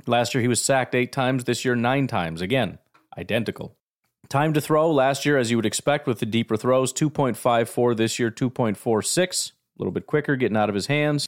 [0.08, 1.44] Last year, he was sacked eight times.
[1.44, 2.42] This year, nine times.
[2.42, 2.80] Again,
[3.16, 3.78] identical.
[4.30, 4.92] Time to throw.
[4.92, 7.96] Last year, as you would expect with the deeper throws, 2.54.
[7.96, 9.52] This year, 2.46.
[9.52, 11.28] A little bit quicker, getting out of his hands.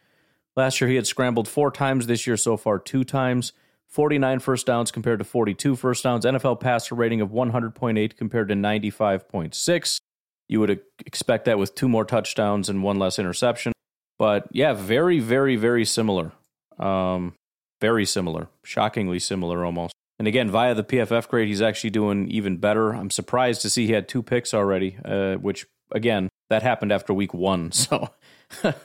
[0.56, 2.08] Last year, he had scrambled four times.
[2.08, 3.54] This year, so far, two times.
[3.90, 6.26] 49 first downs compared to 42 first downs.
[6.26, 10.00] NFL passer rating of 100.8 compared to 95.6.
[10.48, 13.74] You would expect that with two more touchdowns and one less interception.
[14.22, 16.32] But yeah, very, very, very similar.
[16.78, 17.34] Um,
[17.82, 18.50] very similar.
[18.64, 19.96] Shockingly similar almost.
[20.20, 22.92] And again, via the PFF grade, he's actually doing even better.
[22.92, 27.16] I'm surprised to see he had two picks already, uh, which, again, that happened after
[27.16, 27.72] week one.
[27.82, 28.10] So
[28.64, 28.76] I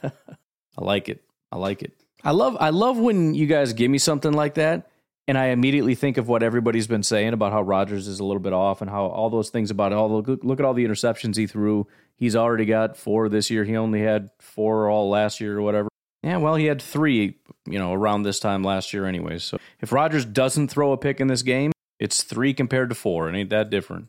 [0.78, 1.22] like it.
[1.52, 1.92] I like it.
[2.24, 4.88] I love I love when you guys give me something like that
[5.28, 8.40] and I immediately think of what everybody's been saying about how Rodgers is a little
[8.40, 11.36] bit off and how all those things about all the look at all the interceptions
[11.36, 11.86] he threw.
[12.16, 13.64] He's already got four this year.
[13.64, 15.88] He only had four all last year or whatever.
[16.22, 19.44] Yeah, well, he had three, you know, around this time last year, anyways.
[19.44, 23.28] So if Rodgers doesn't throw a pick in this game, it's three compared to four.
[23.28, 24.08] It ain't that different.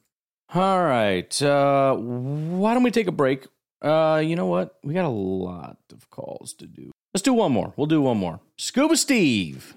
[0.53, 1.41] All right.
[1.41, 3.45] Uh, why don't we take a break?
[3.82, 4.78] Uh, you know what?
[4.84, 6.91] We got a lot of calls to do.
[7.13, 7.74] Let's do one more.
[7.76, 8.39] We'll do one more.
[8.57, 9.76] Scuba Steve.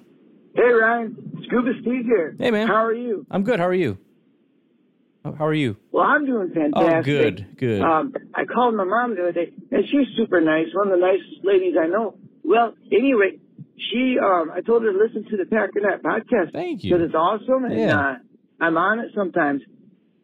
[0.55, 1.43] Hey, Ryan.
[1.47, 2.35] Scuba Steve here.
[2.39, 2.67] Hey, man.
[2.69, 3.27] How are you?
[3.31, 3.61] I'm good.
[3.61, 3.99] How are you?
[5.25, 5.77] How are you?
[5.93, 6.83] Well, I'm doing fantastic.
[6.83, 7.83] Oh, good, good.
[7.83, 11.05] Um, I called my mom the other day, and she's super nice, one of the
[11.07, 12.17] nicest ladies I know.
[12.43, 13.39] Well, anyway,
[13.77, 16.53] she, um, I told her to listen to the Packernet podcast.
[16.53, 16.91] Thank you.
[16.95, 18.01] Because it's awesome, and Yeah.
[18.01, 18.15] uh,
[18.63, 19.61] I'm on it sometimes.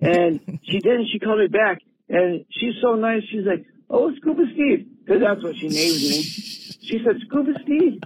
[0.00, 1.78] And she did, and she called me back.
[2.08, 3.22] And she's so nice.
[3.30, 6.22] She's like, "Oh, Scuba Steve," because that's what she named me.
[6.86, 8.00] She said, "Scuba Steve."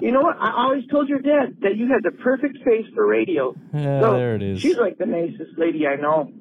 [0.00, 0.36] You know what?
[0.38, 3.54] I always told your dad that you had the perfect face for radio.
[3.72, 4.60] Yeah, so there it is.
[4.60, 6.32] She's like the nicest lady I know.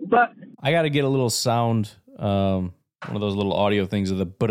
[0.00, 2.72] But I got to get a little sound, um,
[3.06, 4.50] one of those little audio things of the but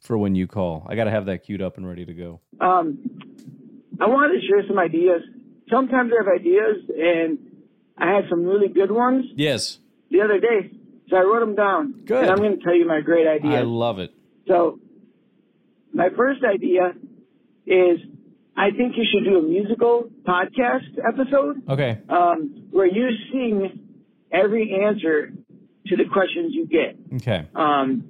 [0.00, 0.86] for when you call.
[0.88, 2.40] I got to have that queued up and ready to go.
[2.60, 2.98] um,
[4.00, 5.22] I wanted to share some ideas.
[5.70, 7.38] Sometimes I have ideas, and
[7.98, 9.78] I had some really good ones Yes,
[10.10, 10.70] the other day.
[11.08, 12.02] So I wrote them down.
[12.04, 12.22] Good.
[12.22, 13.58] And I'm going to tell you my great idea.
[13.58, 14.12] I love it.
[14.48, 14.80] So,
[15.92, 16.94] my first idea
[17.66, 17.98] is
[18.56, 21.98] I think you should do a musical podcast episode Okay.
[22.08, 23.80] um, where you sing
[24.30, 25.32] every answer
[25.86, 26.96] to the questions you get.
[27.16, 27.48] Okay.
[27.54, 28.04] Um,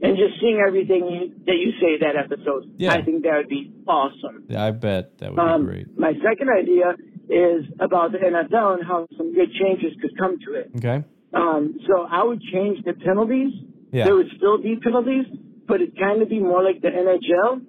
[0.00, 2.74] and just sing everything you, that you say that episode.
[2.76, 2.92] Yeah.
[2.94, 4.44] I think that would be awesome.
[4.56, 5.98] I bet that would Um, be great.
[5.98, 6.94] My second idea
[7.30, 10.70] is about the NFL and how some good changes could come to it.
[10.76, 11.04] Okay.
[11.32, 13.52] Um, so I would change the penalties.
[13.92, 14.04] Yeah.
[14.06, 15.26] There would still be penalties,
[15.66, 17.62] but it'd kind of be more like the NHL,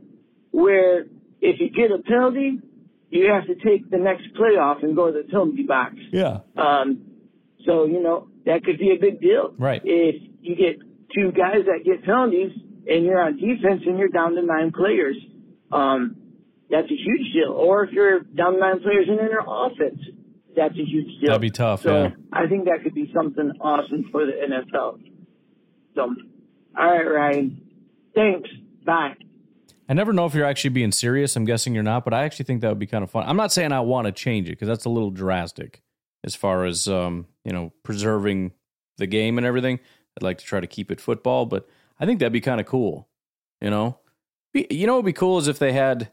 [0.51, 1.05] where
[1.46, 2.60] if you get a penalty,
[3.10, 5.96] you have to take the next play off and go to the penalty box.
[6.12, 6.39] Yeah.
[6.58, 7.06] Um,
[7.66, 9.54] so, you know, that could be a big deal.
[9.58, 9.82] Right.
[9.84, 10.80] If you get
[11.14, 12.52] two guys that get penalties
[12.88, 15.18] and you're on defense and you're down to nine players,
[15.72, 16.18] um,
[16.70, 17.52] that's a huge deal.
[17.52, 20.02] Or if you're down to nine players and in your offense,
[20.56, 21.30] that's a huge deal.
[21.30, 22.10] That'd be tough, So yeah.
[22.34, 25.00] I think that could be something awesome for the NFL.
[25.96, 26.02] So,
[26.78, 27.62] all right, Ryan.
[28.14, 28.50] Thanks.
[28.86, 29.16] Bye.
[29.88, 31.36] I never know if you're actually being serious.
[31.36, 33.24] I'm guessing you're not, but I actually think that would be kind of fun.
[33.28, 35.82] I'm not saying I want to change it because that's a little drastic
[36.24, 38.54] as far as um, you know preserving
[38.98, 39.80] the game and everything.
[40.18, 41.68] I'd like to try to keep it football, but
[42.00, 43.08] I think that'd be kind of cool.
[43.62, 44.00] You know,
[44.54, 46.12] Be- you know, what'd be cool is if they had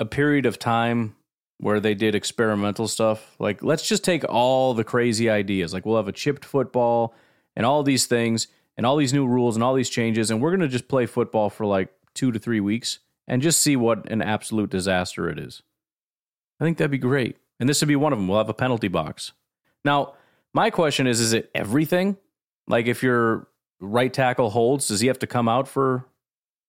[0.00, 1.16] a period of time
[1.58, 3.36] where they did experimental stuff.
[3.38, 5.72] Like, let's just take all the crazy ideas.
[5.72, 7.14] Like, we'll have a chipped football
[7.54, 10.56] and all these things and all these new rules and all these changes, and we're
[10.56, 14.22] to just play football for like two to three weeks and just see what an
[14.22, 15.62] absolute disaster it is.
[16.60, 17.36] I think that'd be great.
[17.60, 18.28] And this would be one of them.
[18.28, 19.32] We'll have a penalty box.
[19.84, 20.14] Now,
[20.52, 22.16] my question is is it everything?
[22.66, 23.48] Like, if your
[23.80, 26.06] right tackle holds, does he have to come out for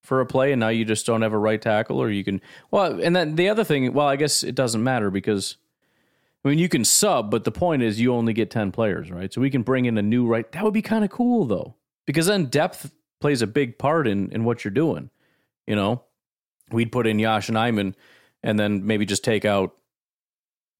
[0.05, 2.39] for a play and now you just don't have a right tackle or you can
[2.71, 5.57] well and then the other thing well i guess it doesn't matter because
[6.43, 9.33] i mean you can sub but the point is you only get 10 players right
[9.33, 11.75] so we can bring in a new right that would be kind of cool though
[12.05, 15.09] because then depth plays a big part in in what you're doing
[15.67, 16.03] you know
[16.71, 17.95] we'd put in Yash and Iman
[18.43, 19.75] and then maybe just take out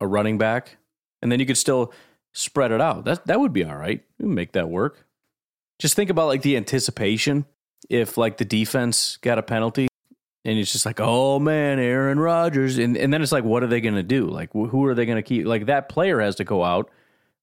[0.02, 0.78] a running back
[1.22, 1.94] and then you could still
[2.34, 3.06] spread it out.
[3.06, 4.04] That that would be all right.
[4.20, 5.06] We make that work.
[5.80, 7.46] Just think about like the anticipation
[7.90, 9.88] if like the defense got a penalty
[10.44, 13.68] and it's just like oh man aaron rodgers and, and then it's like what are
[13.68, 14.26] they going to do?
[14.28, 15.46] Like who are they going to keep?
[15.46, 16.90] Like that player has to go out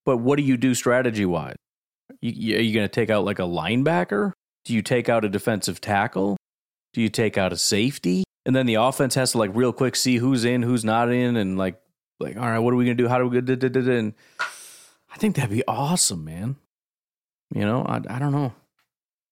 [0.04, 1.54] but what do you do strategy wise
[2.20, 4.32] you, you- are you going to take out like a linebacker?
[4.64, 6.36] Do you take out a defensive tackle
[6.92, 9.96] do you take out a safety and then the offense has to like real quick
[9.96, 11.80] see who's in who's not in and like
[12.20, 14.14] like all right what are we to do how do we da- da- da- and
[15.12, 16.56] i think that'd be awesome man
[17.54, 18.52] you know i, I don't know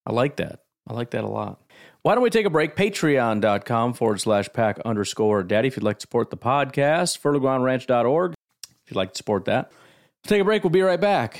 [0.05, 1.61] i like that I like that a lot.
[2.01, 2.75] Why don't we take a break?
[2.75, 7.19] Patreon.com forward slash pack underscore daddy if you'd like to support the podcast.
[7.19, 8.35] Fertile if
[8.87, 9.71] you'd like to support that.
[10.23, 10.63] Take a break.
[10.63, 11.39] We'll be right back.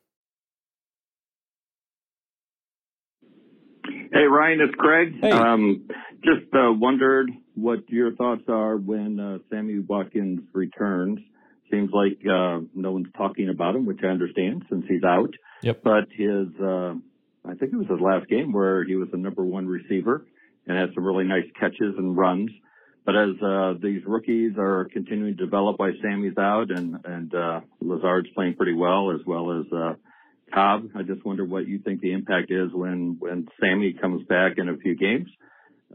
[4.13, 5.13] Hey, Ryan, it's Craig.
[5.21, 5.31] Hey.
[5.31, 5.87] Um,
[6.21, 11.19] just uh, wondered what your thoughts are when uh, Sammy Watkins returns.
[11.71, 15.33] Seems like uh, no one's talking about him, which I understand since he's out.
[15.63, 15.81] Yep.
[15.83, 16.95] But his, uh,
[17.45, 20.25] I think it was his last game where he was the number one receiver
[20.67, 22.51] and had some really nice catches and runs.
[23.05, 27.61] But as uh, these rookies are continuing to develop while Sammy's out and and uh,
[27.79, 29.93] Lazard's playing pretty well as well as uh,
[30.53, 34.57] Cobb, I just wonder what you think the impact is when when Sammy comes back
[34.57, 35.29] in a few games.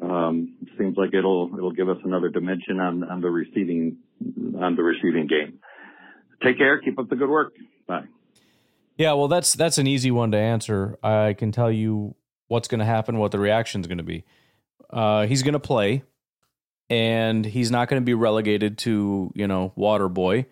[0.01, 3.99] Um, seems like it'll it'll give us another dimension on on the receiving
[4.59, 5.59] on the receiving game.
[6.43, 6.79] Take care.
[6.81, 7.55] Keep up the good work.
[7.87, 8.05] Bye.
[8.97, 10.99] Yeah, well, that's that's an easy one to answer.
[11.03, 12.15] I can tell you
[12.49, 14.25] what's going to happen, what the reaction is going to be.
[14.89, 16.03] Uh, he's going to play,
[16.89, 20.47] and he's not going to be relegated to you know water boy,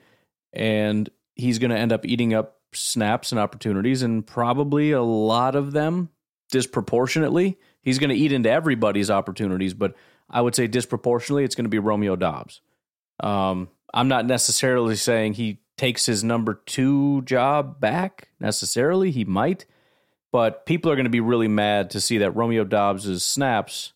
[0.52, 5.54] and he's going to end up eating up snaps and opportunities, and probably a lot
[5.54, 6.10] of them
[6.50, 7.58] disproportionately.
[7.82, 9.94] He's going to eat into everybody's opportunities, but
[10.30, 12.60] I would say disproportionately, it's going to be Romeo Doubs.
[13.20, 19.10] Um, I'm not necessarily saying he takes his number two job back necessarily.
[19.10, 19.66] He might,
[20.32, 23.92] but people are going to be really mad to see that Romeo Doubs's snaps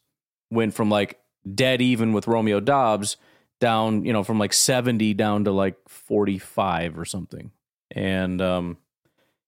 [0.51, 1.19] went from like
[1.55, 3.17] dead even with Romeo Doubs
[3.61, 7.51] down, you know, from like 70 down to like 45 or something.
[7.91, 8.79] And um,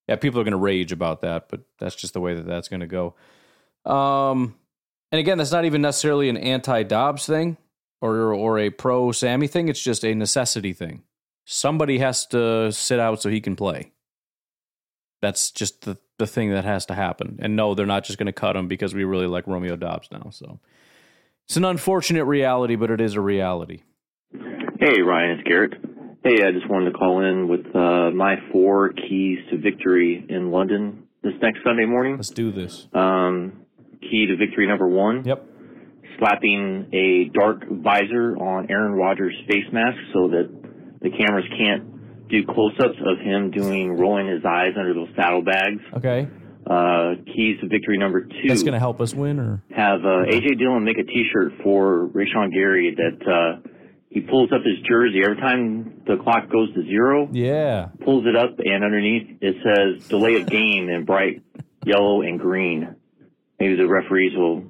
[0.09, 2.69] yeah, people are going to rage about that, but that's just the way that that's
[2.69, 3.15] going to go.
[3.85, 4.57] Um,
[5.13, 7.57] and again, that's not even necessarily an anti Doubs thing
[8.01, 9.69] or or a pro Sammy thing.
[9.69, 11.03] It's just a necessity thing.
[11.45, 13.93] Somebody has to sit out so he can play.
[15.21, 17.39] That's just the the thing that has to happen.
[17.41, 20.09] And no, they're not just going to cut him because we really like Romeo Doubs
[20.13, 20.29] now.
[20.31, 20.61] So
[21.47, 23.83] it's an unfortunate reality, but it is a reality.
[24.79, 25.75] Hey, Ryan, it's Garrett.
[26.23, 30.51] Hey, I just wanted to call in with uh, my four keys to victory in
[30.51, 32.17] London this next Sunday morning.
[32.17, 32.89] Let's do this.
[32.93, 33.65] Um,
[34.03, 35.25] key to victory number one.
[35.25, 35.47] Yep.
[36.19, 40.51] Slapping a dark visor on Aaron Rodgers' face mask so that
[41.01, 45.81] the cameras can't do close-ups of him doing rolling his eyes under those saddlebags.
[45.97, 46.29] Okay.
[46.67, 48.47] Uh, keys to victory number two.
[48.47, 52.09] That's going to help us win, or have uh, AJ Dillon make a T-shirt for
[52.09, 53.70] Rashan Gary that uh,
[54.11, 57.29] he pulls up his jersey every time the clock goes to zero.
[57.33, 61.43] yeah, Pulls it up and underneath it says delay of game in bright
[61.85, 62.97] yellow and green.
[63.59, 64.65] Maybe the referees will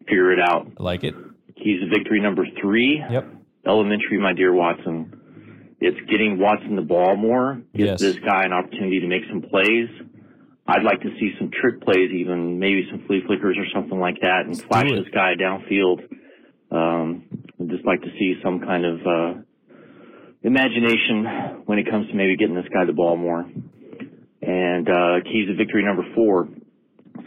[0.00, 0.66] figure it out.
[0.78, 1.14] I like it.
[1.56, 3.02] Keys to victory number three.
[3.10, 3.28] Yep.
[3.66, 5.76] Elementary, my dear Watson.
[5.80, 7.62] It's getting Watson the ball more.
[7.74, 8.00] Gives Yes.
[8.00, 9.88] this guy an opportunity to make some plays.
[10.66, 14.20] I'd like to see some trick plays, even maybe some flea flickers or something like
[14.22, 15.04] that, and flash do it.
[15.04, 16.02] this guy downfield.
[16.70, 17.24] Um,
[17.72, 19.40] just like to see some kind of uh,
[20.42, 23.44] imagination when it comes to maybe getting this guy the ball more.
[24.42, 26.48] And uh, keys to victory number four.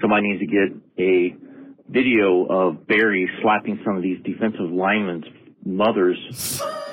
[0.01, 0.69] Somebody needs to get
[0.99, 1.35] a
[1.89, 5.25] video of Barry slapping some of these defensive linemen's
[5.63, 6.17] mothers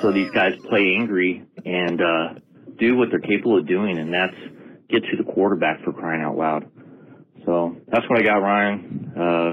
[0.01, 2.35] so these guys play angry and uh,
[2.79, 4.37] do what they're capable of doing, and that's
[4.89, 6.71] get to the quarterback for crying out loud.
[7.45, 9.13] So that's what I got, Ryan.
[9.17, 9.53] Uh,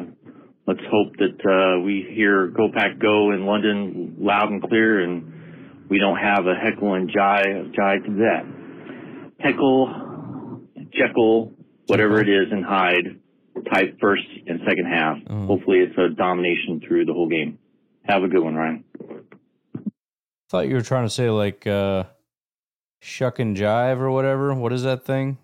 [0.69, 5.87] let's hope that uh, we hear "Go Pack Go" in London loud and clear, and
[5.89, 8.45] we don't have a heckle and jive, jive to that.
[9.39, 10.61] Heckle,
[10.93, 11.53] Jekyll,
[11.87, 13.19] whatever it is, and Hyde
[13.73, 15.17] type first and second half.
[15.27, 17.57] Hopefully, it's a domination through the whole game.
[18.03, 18.83] Have a good one, Ryan.
[20.49, 22.03] thought you were trying to say like uh,
[23.01, 24.53] shuck and jive or whatever.
[24.53, 25.39] What is that thing?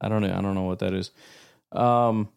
[0.00, 0.36] I don't know.
[0.36, 1.12] I don't know what that is.
[1.70, 2.28] Um,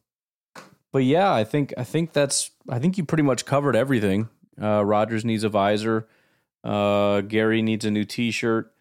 [0.91, 4.29] but yeah, I think I think that's I think you pretty much covered everything.
[4.61, 6.07] Uh, Rodgers needs a visor.
[6.63, 8.71] Uh, Gary needs a new T-shirt.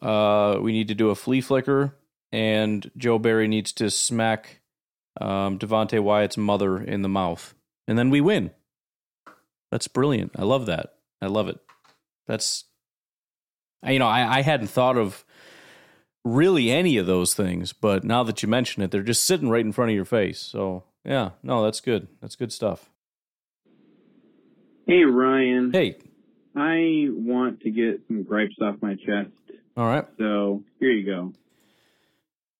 [0.00, 1.94] Uh, we need to do a flea flicker,
[2.30, 4.60] and Joe Barry needs to smack
[5.20, 7.54] um, Devonte Wyatt's mother in the mouth,
[7.86, 8.50] and then we win.
[9.70, 10.32] That's brilliant.
[10.36, 10.94] I love that.
[11.20, 11.58] I love it.
[12.26, 12.64] That's
[13.86, 15.24] you know I, I hadn't thought of
[16.24, 19.64] really any of those things, but now that you mention it, they're just sitting right
[19.64, 20.40] in front of your face.
[20.40, 22.08] So yeah, no, that's good.
[22.20, 22.88] That's good stuff.
[24.86, 25.70] Hey, Ryan.
[25.72, 25.96] Hey.
[26.54, 29.30] I want to get some gripes off my chest.
[29.76, 30.04] All right.
[30.18, 31.32] So here you go.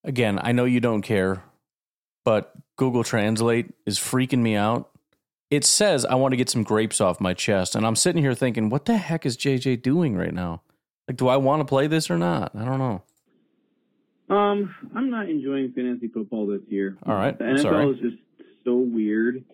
[0.05, 1.45] Again, I know you don't care,
[2.25, 4.89] but Google Translate is freaking me out.
[5.51, 8.35] It says I want to get some grapes off my chest, and I'm sitting here
[8.35, 10.63] thinking, what the heck is JJ doing right now?
[11.07, 12.53] Like, do I want to play this or not?
[12.57, 13.03] I don't know.
[14.35, 16.97] Um, I'm not enjoying fantasy football this year.
[17.05, 17.91] All right, The NFL sorry.
[17.91, 18.17] is just
[18.65, 19.45] so weird.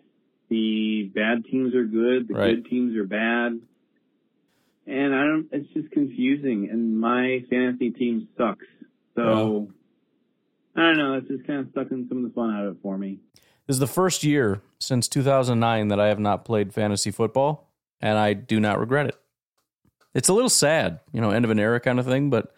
[0.48, 2.54] The bad teams are good, the Right.
[2.56, 3.60] good teams are bad.
[4.86, 8.64] And I don't it's just confusing and my fantasy team sucks.
[9.14, 9.68] So
[10.74, 12.82] I don't know, it's just kind of sucking some of the fun out of it
[12.82, 13.18] for me.
[13.66, 18.16] This is the first year since 2009 that I have not played fantasy football, and
[18.16, 19.16] I do not regret it.
[20.14, 22.54] It's a little sad, you know, end of an era kind of thing, but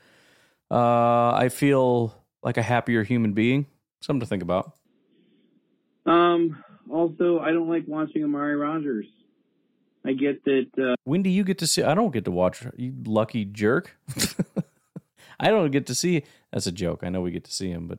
[0.71, 3.67] uh, I feel like a happier human being.
[4.03, 4.75] Something to think about.
[6.07, 6.63] Um.
[6.91, 9.07] Also, I don't like watching Amari Rodgers.
[10.05, 10.67] I get that.
[10.79, 11.83] Uh, when do you get to see?
[11.83, 12.65] I don't get to watch.
[12.77, 13.97] You lucky jerk.
[15.41, 16.25] I don't get to see.
[16.53, 17.01] That's a joke.
[17.03, 17.99] I know we get to see him, but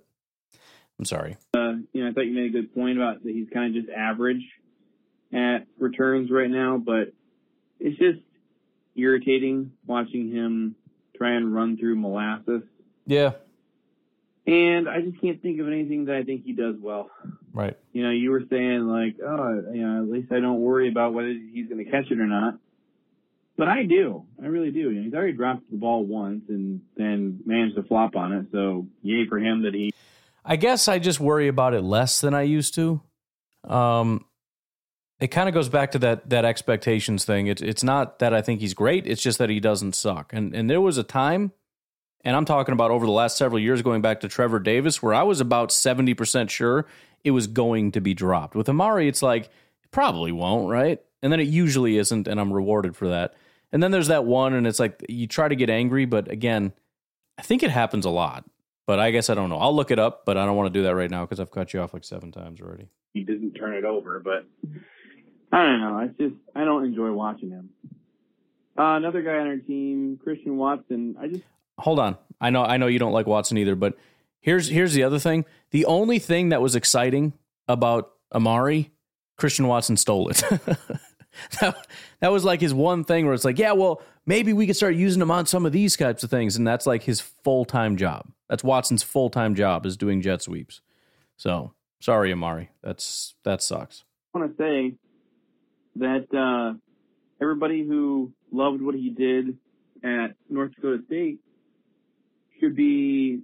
[0.99, 1.37] I'm sorry.
[1.55, 3.83] Uh, you know, I thought you made a good point about that he's kind of
[3.83, 4.43] just average
[5.33, 7.13] at returns right now, but
[7.79, 8.19] it's just
[8.95, 10.75] irritating watching him
[11.15, 12.63] try and run through molasses.
[13.05, 13.31] Yeah.
[14.45, 17.09] And I just can't think of anything that I think he does well.
[17.53, 17.77] Right.
[17.91, 21.13] You know, you were saying like, oh, you know, at least I don't worry about
[21.13, 22.55] whether he's going to catch it or not.
[23.57, 24.25] But I do.
[24.41, 24.89] I really do.
[24.89, 28.45] You know, he's already dropped the ball once and then managed to flop on it.
[28.51, 29.93] So yay for him that he.
[30.43, 33.01] I guess I just worry about it less than I used to.
[33.63, 34.25] Um,
[35.19, 37.47] it kind of goes back to that that expectations thing.
[37.47, 39.05] It's it's not that I think he's great.
[39.05, 40.33] It's just that he doesn't suck.
[40.33, 41.51] And and there was a time,
[42.23, 45.13] and I'm talking about over the last several years, going back to Trevor Davis, where
[45.13, 46.85] I was about seventy percent sure
[47.23, 48.55] it was going to be dropped.
[48.55, 49.49] With Amari, it's like
[49.91, 51.01] probably won't, right?
[51.21, 53.35] And then it usually isn't, and I'm rewarded for that.
[53.71, 56.73] And then there's that one, and it's like you try to get angry, but again,
[57.37, 58.43] I think it happens a lot.
[58.87, 59.57] But I guess I don't know.
[59.57, 61.51] I'll look it up, but I don't want to do that right now because I've
[61.51, 62.89] cut you off like seven times already.
[63.13, 64.45] He didn't turn it over, but
[65.51, 65.99] I don't know.
[65.99, 67.69] It's just I don't enjoy watching him.
[68.77, 71.15] Uh, another guy on our team, Christian Watson.
[71.21, 71.43] I just
[71.81, 72.17] hold on.
[72.39, 73.95] I know I know you don't like Watson either, but
[74.39, 75.45] here's here's the other thing.
[75.71, 77.33] The only thing that was exciting
[77.67, 78.91] about Amari,
[79.37, 80.43] Christian Watson stole it.
[81.61, 81.87] that,
[82.19, 84.95] that was like his one thing where it's like, yeah, well, maybe we could start
[84.95, 87.97] using him on some of these types of things, and that's like his full time
[87.97, 88.27] job.
[88.49, 90.81] That's Watson's full time job is doing jet sweeps.
[91.37, 92.69] So sorry, Amari.
[92.83, 94.03] That's that sucks.
[94.33, 94.95] I want to say
[95.97, 96.77] that uh,
[97.41, 99.57] everybody who loved what he did
[100.03, 101.39] at North Dakota State
[102.61, 103.41] should be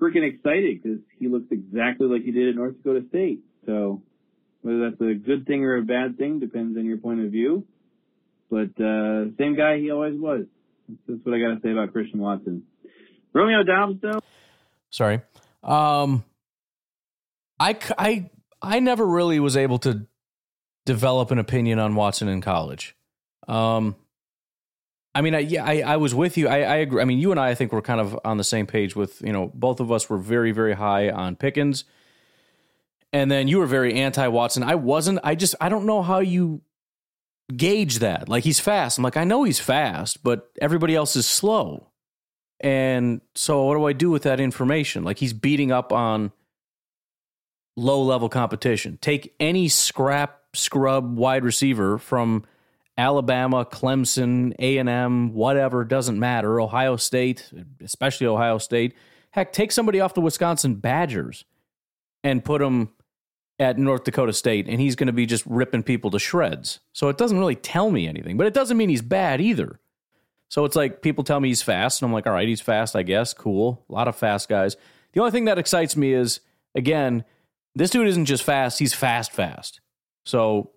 [0.00, 3.40] freaking excited because he looks exactly like he did at North Dakota State.
[3.66, 4.02] So
[4.62, 7.66] whether that's a good thing or a bad thing depends on your point of view.
[8.50, 10.44] But uh, same guy he always was.
[11.06, 12.62] That's what I got to say about Christian Watson.
[13.32, 14.20] Romeo Doubs, though.
[14.90, 15.20] Sorry.
[15.62, 16.24] Um,
[17.60, 18.30] I, I,
[18.62, 20.06] I never really was able to
[20.86, 22.96] develop an opinion on Watson in college.
[23.46, 23.96] Um,
[25.14, 26.48] I mean, I, yeah, I, I was with you.
[26.48, 27.00] I, I agree.
[27.00, 29.20] I mean, you and I, I think we're kind of on the same page with,
[29.22, 31.84] you know, both of us were very, very high on Pickens.
[33.12, 34.62] And then you were very anti Watson.
[34.62, 35.18] I wasn't.
[35.24, 36.60] I just, I don't know how you
[37.54, 38.28] gauge that.
[38.28, 38.98] Like, he's fast.
[38.98, 41.88] I'm like, I know he's fast, but everybody else is slow.
[42.60, 45.04] And so, what do I do with that information?
[45.04, 46.32] Like, he's beating up on
[47.76, 48.98] low level competition.
[49.00, 52.44] Take any scrap scrub wide receiver from
[52.98, 58.94] Alabama, Clemson, A&M, whatever, doesn't matter, Ohio State, especially Ohio State.
[59.30, 61.44] Heck, take somebody off the Wisconsin Badgers
[62.24, 62.90] and put him
[63.60, 66.80] at North Dakota State and he's going to be just ripping people to shreds.
[66.92, 69.78] So it doesn't really tell me anything, but it doesn't mean he's bad either.
[70.48, 72.96] So it's like people tell me he's fast and I'm like, "All right, he's fast,
[72.96, 73.34] I guess.
[73.34, 73.84] Cool.
[73.88, 74.76] A lot of fast guys."
[75.12, 76.40] The only thing that excites me is
[76.74, 77.24] again,
[77.74, 79.80] this dude isn't just fast, he's fast fast.
[80.24, 80.72] So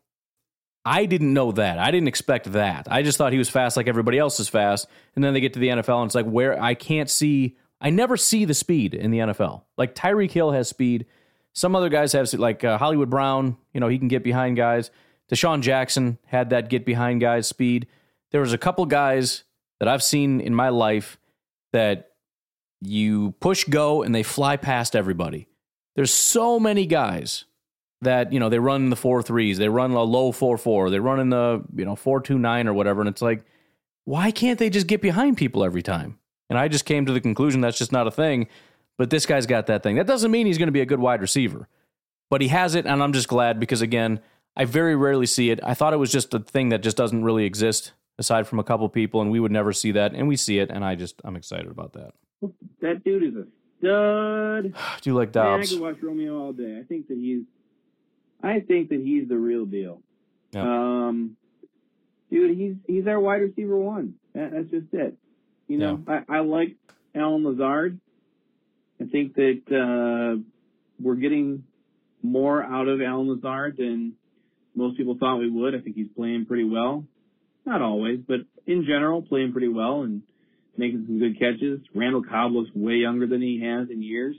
[0.83, 1.77] I didn't know that.
[1.77, 2.87] I didn't expect that.
[2.89, 4.87] I just thought he was fast like everybody else is fast.
[5.15, 7.89] And then they get to the NFL and it's like where I can't see I
[7.89, 9.63] never see the speed in the NFL.
[9.75, 11.07] Like Tyreek Hill has speed.
[11.53, 14.91] Some other guys have like uh, Hollywood Brown, you know, he can get behind guys.
[15.31, 17.87] DeSean Jackson had that get behind guys speed.
[18.31, 19.43] There was a couple guys
[19.79, 21.17] that I've seen in my life
[21.73, 22.11] that
[22.81, 25.47] you push go and they fly past everybody.
[25.95, 27.45] There's so many guys
[28.01, 30.99] that you know they run the four threes, they run a low four four, they
[30.99, 33.43] run in the you know four two nine or whatever, and it's like,
[34.05, 36.17] why can't they just get behind people every time?
[36.49, 38.47] And I just came to the conclusion that's just not a thing.
[38.97, 39.95] But this guy's got that thing.
[39.95, 41.67] That doesn't mean he's going to be a good wide receiver,
[42.29, 44.19] but he has it, and I'm just glad because again,
[44.55, 45.59] I very rarely see it.
[45.63, 48.63] I thought it was just a thing that just doesn't really exist aside from a
[48.63, 51.21] couple people, and we would never see that, and we see it, and I just
[51.23, 52.11] I'm excited about that.
[52.81, 53.47] That dude is a
[53.79, 54.75] stud.
[55.01, 55.71] Do you like Doubs?
[55.71, 56.77] Man, I could watch Romeo all day.
[56.79, 57.43] I think that he's
[58.43, 60.01] I think that he's the real deal.
[60.51, 60.63] Yeah.
[60.63, 61.37] Um,
[62.29, 64.15] dude, he's he's our wide receiver one.
[64.33, 65.17] That, that's just it.
[65.67, 66.75] You know, I, I like
[67.15, 67.99] Allen Lazard.
[68.99, 70.41] I think that uh,
[71.01, 71.63] we're getting
[72.21, 74.13] more out of Allen Lazard than
[74.75, 75.73] most people thought we would.
[75.75, 77.05] I think he's playing pretty well.
[77.65, 80.23] Not always, but in general, playing pretty well and
[80.77, 81.79] making some good catches.
[81.93, 84.35] Randall Cobb looks way younger than he has in years.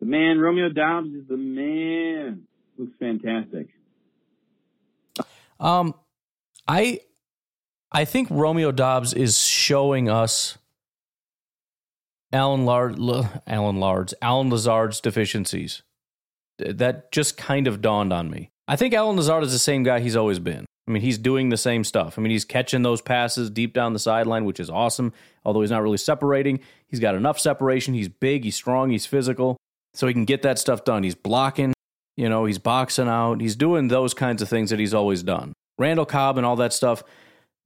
[0.00, 2.42] The man, Romeo Doubs, is the man.
[2.78, 3.68] Looks fantastic.
[5.60, 5.94] Um,
[6.66, 7.00] I
[7.92, 10.58] I think Romeo Doubs is showing us
[12.32, 12.98] Alan Lard,
[13.46, 15.82] Alan Lard's, Allen Lazard's deficiencies.
[16.58, 18.50] That just kind of dawned on me.
[18.66, 20.64] I think Allen Lazard is the same guy he's always been.
[20.86, 22.18] I mean, he's doing the same stuff.
[22.18, 25.12] I mean, he's catching those passes deep down the sideline, which is awesome.
[25.44, 27.94] Although he's not really separating, he's got enough separation.
[27.94, 29.56] He's big, he's strong, he's physical,
[29.94, 31.02] so he can get that stuff done.
[31.02, 31.73] He's blocking,
[32.16, 35.52] you know, he's boxing out, he's doing those kinds of things that he's always done.
[35.78, 37.02] Randall Cobb and all that stuff.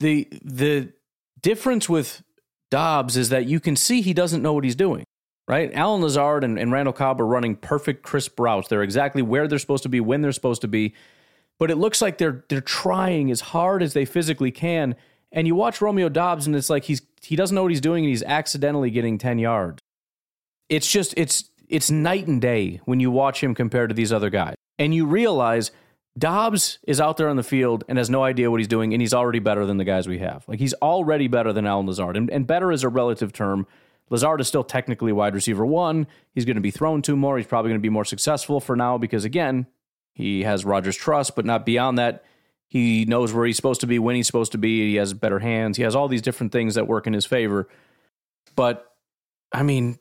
[0.00, 0.92] The the
[1.40, 2.22] difference with
[2.70, 5.04] Doubs is that you can see he doesn't know what he's doing.
[5.46, 5.72] Right?
[5.72, 8.68] Allen Lazard and, and Randall Cobb are running perfect, crisp routes.
[8.68, 10.94] They're exactly where they're supposed to be, when they're supposed to be
[11.58, 14.94] but it looks like they're they're trying as hard as they physically can.
[15.32, 18.04] And you watch Romeo Doubs, and it's like he's he doesn't know what he's doing,
[18.04, 19.80] and he's accidentally getting ten yards.
[20.68, 24.30] It's just it's it's night and day when you watch him compared to these other
[24.30, 25.70] guys, and you realize
[26.18, 29.00] Doubs is out there on the field and has no idea what he's doing, and
[29.00, 30.44] he's already better than the guys we have.
[30.48, 33.66] Like he's already better than Allen Lazard, and, and better is a relative term.
[34.10, 36.06] Lazard is still technically wide receiver one.
[36.32, 37.36] He's going to be thrown to more.
[37.36, 39.66] He's probably going to be more successful for now because again,
[40.14, 42.24] he has Rodgers' trust, but not beyond that.
[42.66, 44.90] He knows where he's supposed to be, when he's supposed to be.
[44.90, 45.76] He has better hands.
[45.76, 47.68] He has all these different things that work in his favor.
[48.56, 48.92] But
[49.52, 49.98] I mean,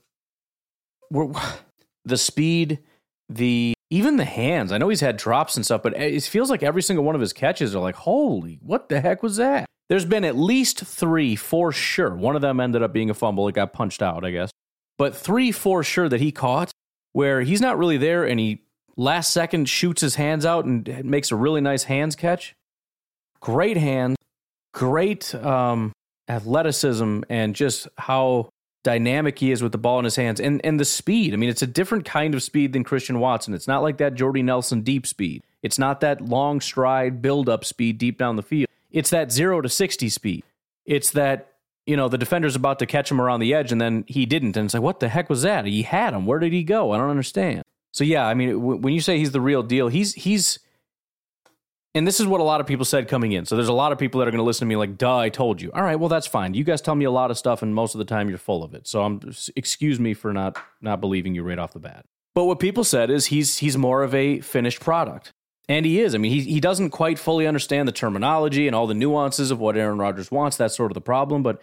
[2.06, 2.80] the speed,
[3.30, 4.72] the even the hands.
[4.72, 7.22] I know he's had drops and stuff, but it feels like every single one of
[7.22, 9.66] his catches are like, holy, what the heck was that?
[9.90, 12.14] There's been at least three for sure.
[12.14, 13.48] One of them ended up being a fumble.
[13.48, 14.52] It got punched out, I guess.
[14.98, 16.72] But three for sure that he caught
[17.14, 18.64] where he's not really there and he
[18.98, 22.56] last second shoots his hands out and makes a really nice hands catch.
[23.40, 24.18] Great hands,
[24.74, 25.94] great um,
[26.28, 28.50] athleticism, and just how
[28.84, 31.34] dynamic he is with the ball in his hands and, and the speed.
[31.34, 33.54] I mean, it's a different kind of speed than Christian Watson.
[33.54, 35.44] It's not like that Jordy Nelson deep speed.
[35.62, 38.70] It's not that long stride build up speed deep down the field.
[38.92, 40.44] It's that zero to 60 speed.
[40.86, 41.54] It's that,
[41.86, 44.56] you know, the defender's about to catch him around the edge and then he didn't.
[44.56, 45.66] And it's like, what the heck was that?
[45.66, 46.26] He had him.
[46.26, 46.92] Where did he go?
[46.92, 47.64] I don't understand.
[47.92, 50.60] So yeah, I mean, when you say he's the real deal, he's he's,
[51.98, 53.46] and this is what a lot of people said coming in.
[53.46, 55.18] So there's a lot of people that are going to listen to me like, "Duh,
[55.18, 56.54] I told you." All right, well that's fine.
[56.54, 58.64] You guys tell me a lot of stuff, and most of the time you're full
[58.64, 58.88] of it.
[58.88, 59.20] So I'm
[59.56, 62.06] excuse me for not not believing you right off the bat.
[62.36, 65.34] But what people said is he's he's more of a finished product.
[65.70, 66.16] And he is.
[66.16, 69.60] I mean, he, he doesn't quite fully understand the terminology and all the nuances of
[69.60, 70.56] what Aaron Rodgers wants.
[70.56, 71.44] That's sort of the problem.
[71.44, 71.62] But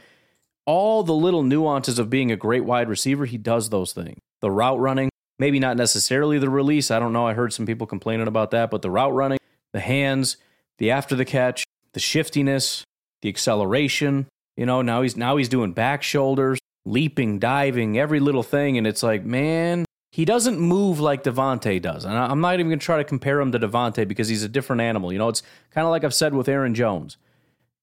[0.67, 4.19] all the little nuances of being a great wide receiver, he does those things.
[4.43, 5.09] The route running,
[5.39, 6.91] maybe not necessarily the release.
[6.91, 7.27] I don't know.
[7.27, 9.39] I heard some people complaining about that, but the route running,
[9.75, 10.39] the hands,
[10.79, 12.85] the after the catch, the shiftiness,
[13.21, 14.27] the acceleration.
[14.57, 18.87] You know, now he's now he's doing back shoulders, leaping, diving, every little thing, and
[18.87, 22.05] it's like, man, he doesn't move like Davante does.
[22.05, 24.49] And I'm not even going to try to compare him to Davante because he's a
[24.49, 25.13] different animal.
[25.13, 27.17] You know, it's kind of like I've said with Aaron Jones.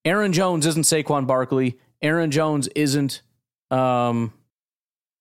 [0.05, 1.77] Aaron Jones isn't Saquon Barkley.
[2.01, 3.21] Aaron Jones isn't
[3.69, 4.31] um,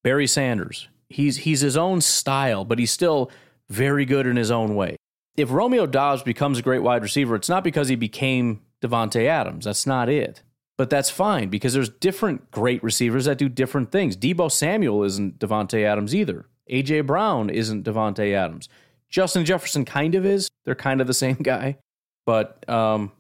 [0.05, 0.89] Barry Sanders.
[1.09, 3.33] He's he's his own style, but he's still
[3.69, 4.97] very good in his own way.
[5.41, 9.65] If Romeo Doubs becomes a great wide receiver, it's not because he became Davante Adams.
[9.65, 10.43] That's not it.
[10.77, 14.17] But that's fine because there's different great receivers that do different things.
[14.17, 16.47] Deebo Samuel isn't Davante Adams either.
[16.71, 18.69] AJ Brown isn't Davante Adams.
[19.11, 20.49] Justin Jefferson kind of is.
[20.65, 21.79] They're kind of the same guy.
[22.25, 23.13] But um,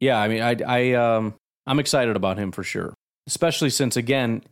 [0.00, 1.34] yeah, I mean, I, I um,
[1.66, 2.94] I'm excited about him for sure,
[3.26, 4.42] especially since again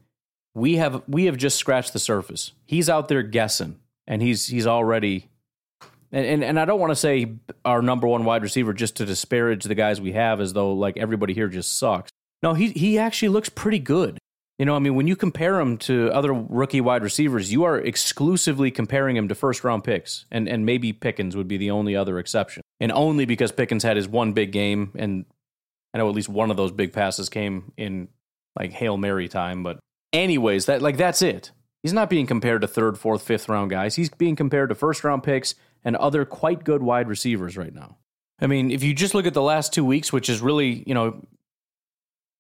[0.55, 2.53] we have we have just scratched the surface.
[2.67, 5.30] He's out there guessing, and he's he's already.
[6.13, 7.35] And, and, and I don't want to say
[7.65, 10.97] our number one wide receiver just to disparage the guys we have as though like
[10.97, 12.11] everybody here just sucks.
[12.43, 14.19] No, he he actually looks pretty good.
[14.59, 17.79] You know, I mean, when you compare him to other rookie wide receivers, you are
[17.79, 21.97] exclusively comparing him to first round picks, and and maybe Pickens would be the only
[21.97, 25.25] other exception, and only because Pickens had his one big game, and
[25.95, 28.09] I know at least one of those big passes came in
[28.59, 29.79] like hail mary time, but
[30.13, 31.53] Anyways, that like that's it.
[31.83, 33.95] He's not being compared to third, fourth, fifth round guys.
[33.95, 35.55] He's being compared to first round picks
[35.85, 37.97] and other quite good wide receivers right now.
[38.41, 40.95] I mean, if you just look at the last two weeks, which is really, you
[40.95, 41.25] know,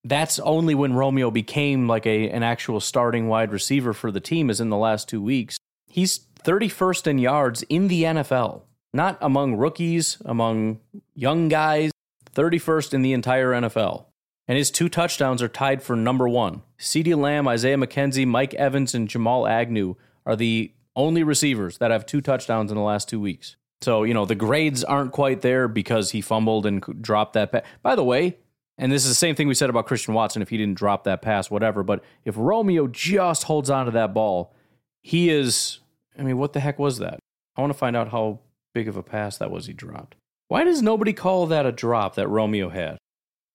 [0.04, 4.48] that's only when Romeo became like a an actual starting wide receiver for the team
[4.48, 5.58] is in the last two weeks.
[5.88, 8.62] He's 31st in yards in the NFL,
[8.94, 10.80] not among rookies, among
[11.14, 11.90] young guys,
[12.34, 14.06] 31st in the entire NFL
[14.50, 16.62] and his two touchdowns are tied for number one.
[16.76, 19.94] CeeDee Lamb, Isaiah McKenzie, Mike Evans, and Jamal Agnew
[20.26, 23.56] are the only receivers that have two touchdowns in the last two weeks.
[23.82, 27.64] So, you know, the grades aren't quite there because he fumbled and dropped that pass.
[27.82, 28.36] By the way,
[28.76, 31.04] and this is the same thing we said about Christian Watson if he didn't drop
[31.04, 31.82] that pass, whatever.
[31.82, 34.54] But if Romeo just holds on to that ball,
[35.02, 35.80] he is.
[36.18, 37.18] I mean, what the heck was that?
[37.56, 38.40] I want to find out how
[38.74, 40.16] big of a pass that was he dropped.
[40.48, 42.98] Why does nobody call that a drop that Romeo had?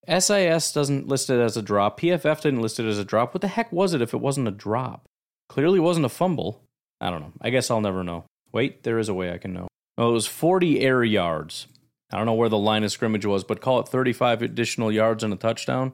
[0.07, 1.99] SIS doesn't list it as a drop.
[1.99, 3.33] PFF didn't list it as a drop.
[3.33, 5.05] What the heck was it if it wasn't a drop?
[5.49, 6.61] Clearly wasn't a fumble.
[7.05, 7.33] I don't know.
[7.39, 8.25] I guess I'll never know.
[8.51, 9.67] Wait, there is a way I can know.
[9.95, 11.67] Oh, it was 40 air yards.
[12.11, 15.23] I don't know where the line of scrimmage was, but call it 35 additional yards
[15.23, 15.93] and a touchdown.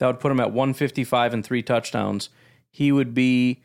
[0.00, 2.30] That would put him at 155 and three touchdowns.
[2.72, 3.62] He would be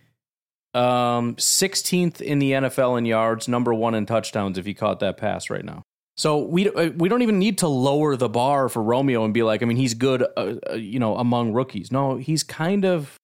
[0.75, 5.17] um, 16th in the NFL in yards, number one in touchdowns if he caught that
[5.17, 5.81] pass right now.
[6.15, 9.41] So we uh, we don't even need to lower the bar for Romeo and be
[9.41, 11.91] like, I mean, he's good, uh, uh, you know, among rookies.
[11.91, 13.17] No, he's kind of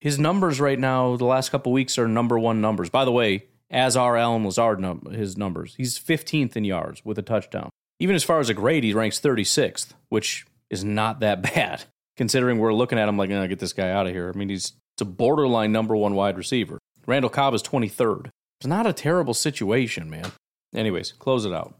[0.00, 1.16] his numbers right now.
[1.16, 2.90] The last couple weeks are number one numbers.
[2.90, 5.74] By the way, as are Allen Lazard num- his numbers.
[5.76, 7.70] He's 15th in yards with a touchdown.
[7.98, 11.84] Even as far as a grade, he ranks 36th, which is not that bad
[12.16, 14.30] considering we're looking at him like, oh, get this guy out of here.
[14.34, 16.78] I mean, he's it's a borderline number one wide receiver.
[17.06, 18.30] Randall Cobb is 23rd.
[18.58, 20.32] It's not a terrible situation, man.
[20.74, 21.74] Anyways, close it out.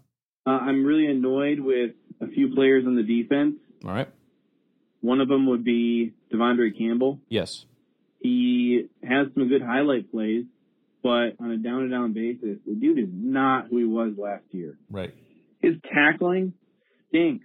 [0.47, 3.57] Uh, I'm really annoyed with a few players on the defense.
[3.85, 4.09] All right.
[5.01, 7.19] One of them would be De'Vondre Campbell.
[7.29, 7.65] Yes.
[8.27, 10.47] He has some good highlight plays,
[11.01, 14.43] but on a down to down basis, the dude is not who he was last
[14.51, 14.77] year.
[14.91, 15.15] Right.
[15.61, 16.53] His tackling
[17.09, 17.45] stinks.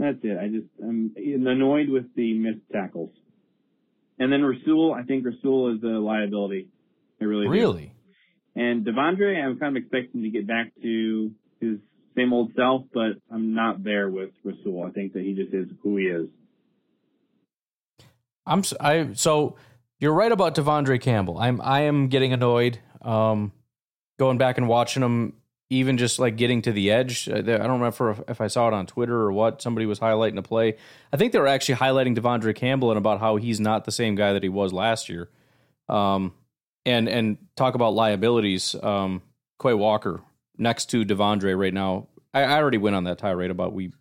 [0.00, 0.36] That's it.
[0.36, 3.12] I just I'm annoyed with the missed tackles.
[4.18, 6.68] And then Rasul, I think Rasul is a liability.
[7.20, 7.52] I really do.
[7.52, 7.92] Really?
[8.56, 11.30] And De'Vondre, I'm kind of expecting to get back to
[11.60, 11.78] his
[12.16, 14.84] same old self, but I'm not there with Rasul.
[14.84, 16.28] I think that he just is who he is.
[18.48, 19.56] I'm I so
[20.00, 21.38] you're right about De'Vondre Campbell.
[21.38, 22.78] I'm I am getting annoyed.
[23.02, 23.52] Um,
[24.18, 25.34] going back and watching him,
[25.70, 27.28] even just like getting to the edge.
[27.28, 29.62] I don't remember if, if I saw it on Twitter or what.
[29.62, 30.76] Somebody was highlighting a play.
[31.12, 34.14] I think they were actually highlighting De'Vondre Campbell and about how he's not the same
[34.14, 35.28] guy that he was last year.
[35.88, 36.34] Um,
[36.84, 38.74] and and talk about liabilities.
[38.74, 39.22] Um,
[39.60, 40.22] Quay Walker
[40.56, 42.08] next to De'Vondre right now.
[42.32, 43.92] I, I already went on that tirade about we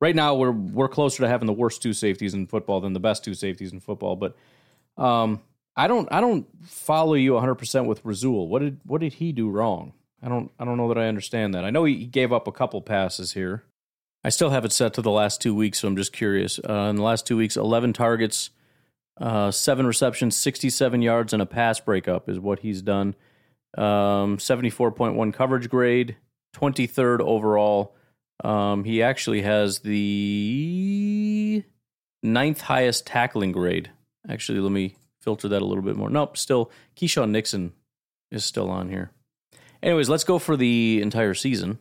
[0.00, 3.00] right now we're we're closer to having the worst two safeties in football than the
[3.00, 4.16] best two safeties in football.
[4.16, 4.36] But
[4.96, 5.40] um,
[5.76, 8.48] I don't I don't follow you 100 percent with Rasul.
[8.48, 9.92] What did what did he do wrong?
[10.22, 11.64] I don't I don't know that I understand that.
[11.64, 13.64] I know he gave up a couple passes here.
[14.24, 16.58] I still have it set to the last two weeks, so I'm just curious.
[16.58, 18.50] Uh, in the last two weeks, 11 targets,
[19.20, 23.14] uh, seven receptions, 67 yards, and a pass breakup is what he's done.
[23.78, 26.16] Um, 74.1 coverage grade,
[26.56, 27.95] 23rd overall.
[28.44, 31.64] Um, he actually has the
[32.22, 33.90] ninth highest tackling grade.
[34.28, 36.10] Actually, let me filter that a little bit more.
[36.10, 37.72] Nope, still Keisean Nixon
[38.30, 39.10] is still on here.
[39.82, 41.78] Anyways, let's go for the entire season,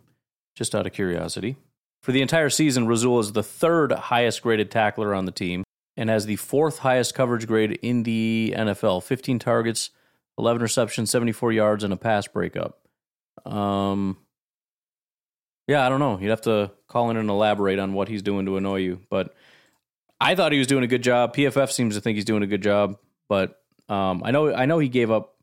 [0.56, 1.58] just out of curiosity.
[2.02, 5.64] For the entire season, Rasul is the third highest graded tackler on the team
[5.98, 9.90] and has the fourth highest coverage grade in the NFL 15 targets,
[10.38, 12.80] 11 receptions, 74 yards, and a pass breakup.
[13.46, 14.18] Um,
[15.68, 16.20] yeah, I don't know.
[16.20, 19.02] You'd have to call in and elaborate on what he's doing to annoy you.
[19.10, 19.34] But
[20.20, 21.36] I thought he was doing a good job.
[21.36, 22.98] PFF seems to think he's doing a good job.
[23.28, 23.60] But
[23.90, 25.36] um, I know I know he gave up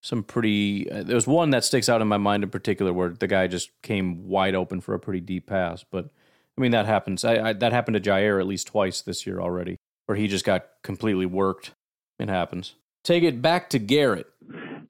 [0.00, 0.90] some pretty.
[0.90, 3.70] Uh, there's one that sticks out in my mind in particular where the guy just
[3.82, 5.84] came wide open for a pretty deep pass.
[5.90, 6.08] But
[6.56, 7.24] I mean that happens.
[7.24, 10.44] I, I, that happened to Jaire at least twice this year already, where he just
[10.44, 11.72] got completely worked.
[12.18, 12.74] It happens.
[13.04, 14.26] Take it back to Garrett.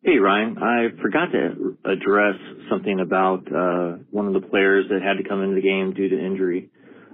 [0.02, 2.36] Hey Ryan, I forgot to address
[2.70, 6.08] something about uh, one of the players that had to come into the game due
[6.08, 6.70] to injury.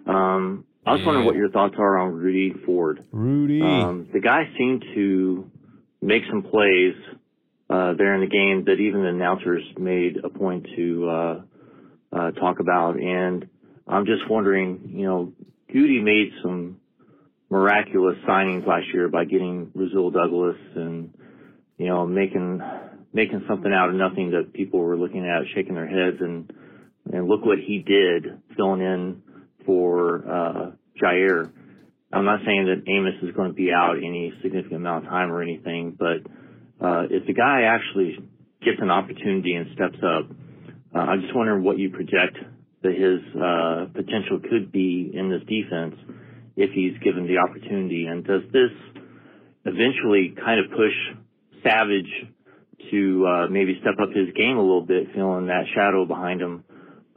[0.06, 3.04] Um, I was wondering what your thoughts are on Rudy Ford.
[3.10, 3.62] Rudy.
[3.62, 5.50] Um, the guy seemed to
[6.02, 6.94] make some plays
[7.70, 11.42] uh, there in the game that even the announcers made a point to uh,
[12.12, 13.48] uh, talk about, and
[13.88, 15.32] I'm just wondering, you know,
[15.74, 16.80] Gutey made some
[17.50, 21.14] miraculous signings last year by getting Rasul Douglas and
[21.78, 22.60] you know making
[23.14, 26.52] making something out of nothing that people were looking at, shaking their heads, and
[27.10, 29.22] and look what he did filling in
[29.64, 31.50] for uh, Jaire.
[32.12, 35.30] I'm not saying that Amos is going to be out any significant amount of time
[35.30, 36.26] or anything, but
[36.84, 38.18] uh, if the guy actually
[38.62, 40.30] gets an opportunity and steps up,
[40.94, 42.38] uh, I'm just wondering what you project
[42.82, 45.96] that his uh, potential could be in this defense
[46.56, 48.70] if he's given the opportunity, and does this
[49.64, 50.94] eventually kind of push
[51.64, 52.28] Savage
[52.90, 56.64] to uh, maybe step up his game a little bit, feeling that shadow behind him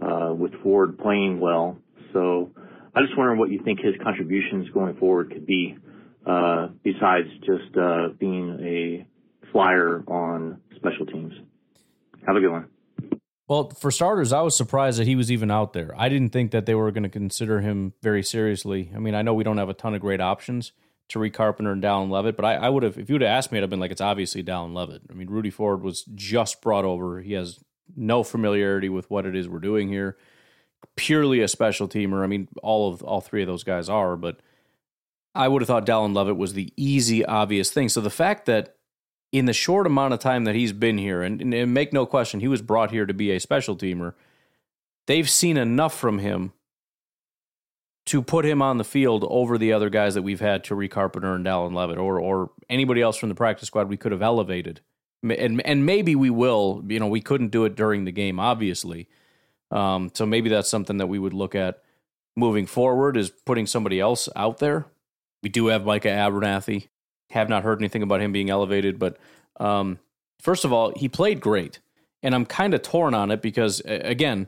[0.01, 1.77] uh, with Ford playing well.
[2.13, 2.51] So
[2.95, 5.77] I just wondering what you think his contributions going forward could be,
[6.25, 9.07] uh, besides just uh, being a
[9.51, 11.33] flyer on special teams.
[12.25, 12.67] Have a good one.
[13.47, 15.93] Well, for starters, I was surprised that he was even out there.
[15.97, 18.91] I didn't think that they were going to consider him very seriously.
[18.93, 20.73] I mean, I know we don't have a ton of great options,
[21.09, 23.51] Tariq Carpenter and Dallin Leavitt, but I, I would have, if you would have asked
[23.51, 25.03] me, I'd have been like, it's obviously Dallin Leavitt.
[25.09, 27.21] I mean, Rudy Ford was just brought over.
[27.21, 27.59] He has
[27.95, 30.17] no familiarity with what it is we're doing here.
[30.95, 32.23] Purely a special teamer.
[32.23, 34.39] I mean, all of all three of those guys are, but
[35.33, 37.89] I would have thought Dallin Leavitt was the easy, obvious thing.
[37.89, 38.75] So the fact that
[39.31, 42.39] in the short amount of time that he's been here, and, and make no question,
[42.39, 44.13] he was brought here to be a special teamer.
[45.05, 46.53] They've seen enough from him
[48.07, 51.35] to put him on the field over the other guys that we've had, Tariq Carpenter
[51.35, 54.81] and Dallin Leavitt, or or anybody else from the practice squad we could have elevated,
[55.23, 56.83] and and maybe we will.
[56.87, 59.07] You know, we couldn't do it during the game, obviously.
[59.71, 61.83] Um, so maybe that's something that we would look at
[62.37, 64.85] moving forward is putting somebody else out there.
[65.43, 66.87] We do have Micah Abernathy.
[67.31, 69.17] Have not heard anything about him being elevated, but
[69.59, 69.99] um,
[70.41, 71.79] first of all, he played great,
[72.23, 74.47] and I'm kind of torn on it because again,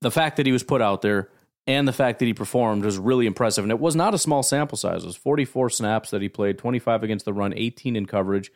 [0.00, 1.30] the fact that he was put out there
[1.68, 3.62] and the fact that he performed was really impressive.
[3.62, 5.04] And it was not a small sample size.
[5.04, 8.50] It was 44 snaps that he played, 25 against the run, 18 in coverage,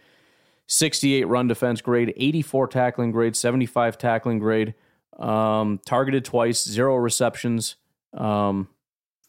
[0.66, 4.74] 68 run defense grade, 84 tackling grade, 75 tackling grade,
[5.18, 7.76] um, targeted twice, zero receptions
[8.14, 8.68] um,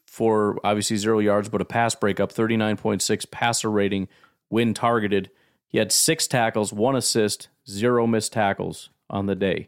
[0.07, 4.07] for obviously zero yards, but a pass breakup, 39.6 passer rating
[4.47, 5.29] when targeted.
[5.67, 9.67] He had six tackles, one assist, zero missed tackles on the day.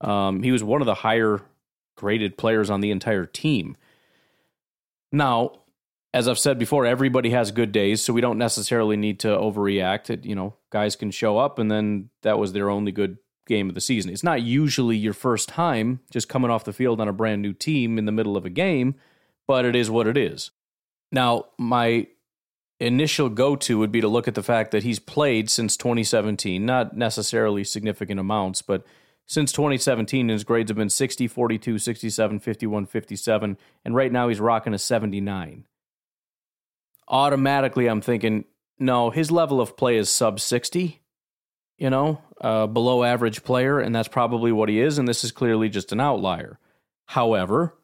[0.00, 1.42] Um, he was one of the higher
[1.96, 3.76] graded players on the entire team.
[5.10, 5.62] Now,
[6.14, 10.10] as I've said before, everybody has good days, so we don't necessarily need to overreact.
[10.10, 13.68] It, you know, guys can show up and then that was their only good game
[13.68, 14.12] of the season.
[14.12, 17.52] It's not usually your first time just coming off the field on a brand new
[17.52, 18.94] team in the middle of a game,
[19.46, 20.50] but it is what it is.
[21.10, 22.06] Now, my
[22.78, 26.64] initial go to would be to look at the fact that he's played since 2017,
[26.64, 28.84] not necessarily significant amounts, but
[29.26, 34.40] since 2017, his grades have been 60, 42, 67, 51, 57, and right now he's
[34.40, 35.64] rocking a 79.
[37.08, 38.44] Automatically, I'm thinking,
[38.78, 41.00] no, his level of play is sub 60,
[41.78, 45.32] you know, uh, below average player, and that's probably what he is, and this is
[45.32, 46.58] clearly just an outlier.
[47.06, 47.74] However,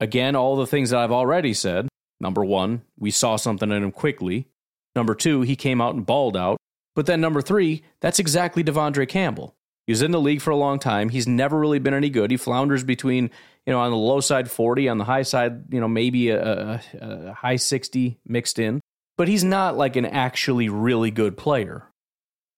[0.00, 1.88] again, all the things that I've already said
[2.20, 4.48] number one, we saw something in him quickly.
[4.94, 6.58] Number two, he came out and balled out.
[6.94, 9.54] But then number three, that's exactly De'Vondre Campbell.
[9.88, 11.08] He was in the league for a long time.
[11.08, 12.30] He's never really been any good.
[12.30, 13.30] He flounders between,
[13.64, 16.42] you know, on the low side 40, on the high side, you know, maybe a,
[16.42, 18.82] a, a high 60 mixed in.
[19.16, 21.86] But he's not like an actually really good player.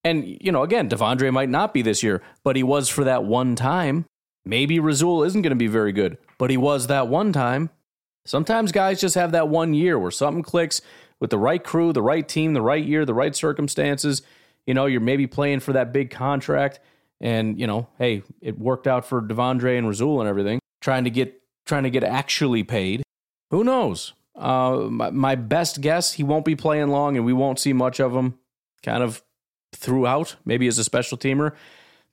[0.03, 3.23] And, you know, again, De'Vondre might not be this year, but he was for that
[3.23, 4.07] one time.
[4.45, 7.71] Maybe Rasul isn't going to be very good, but he was that one time.
[8.27, 10.83] Sometimes guys just have that one year where something clicks
[11.21, 14.23] with the right crew, the right team, the right year, the right circumstances.
[14.67, 16.81] You know, you're maybe playing for that big contract
[17.21, 21.11] and, you know, hey, it worked out for De'Vondre and Rasul and everything, trying to
[21.11, 23.03] get trying to get actually paid.
[23.51, 24.13] Who knows?
[24.35, 28.01] Uh, my, my best guess, he won't be playing long and we won't see much
[28.01, 28.39] of him
[28.83, 29.23] kind of
[29.75, 31.55] throughout, maybe as a special teamer.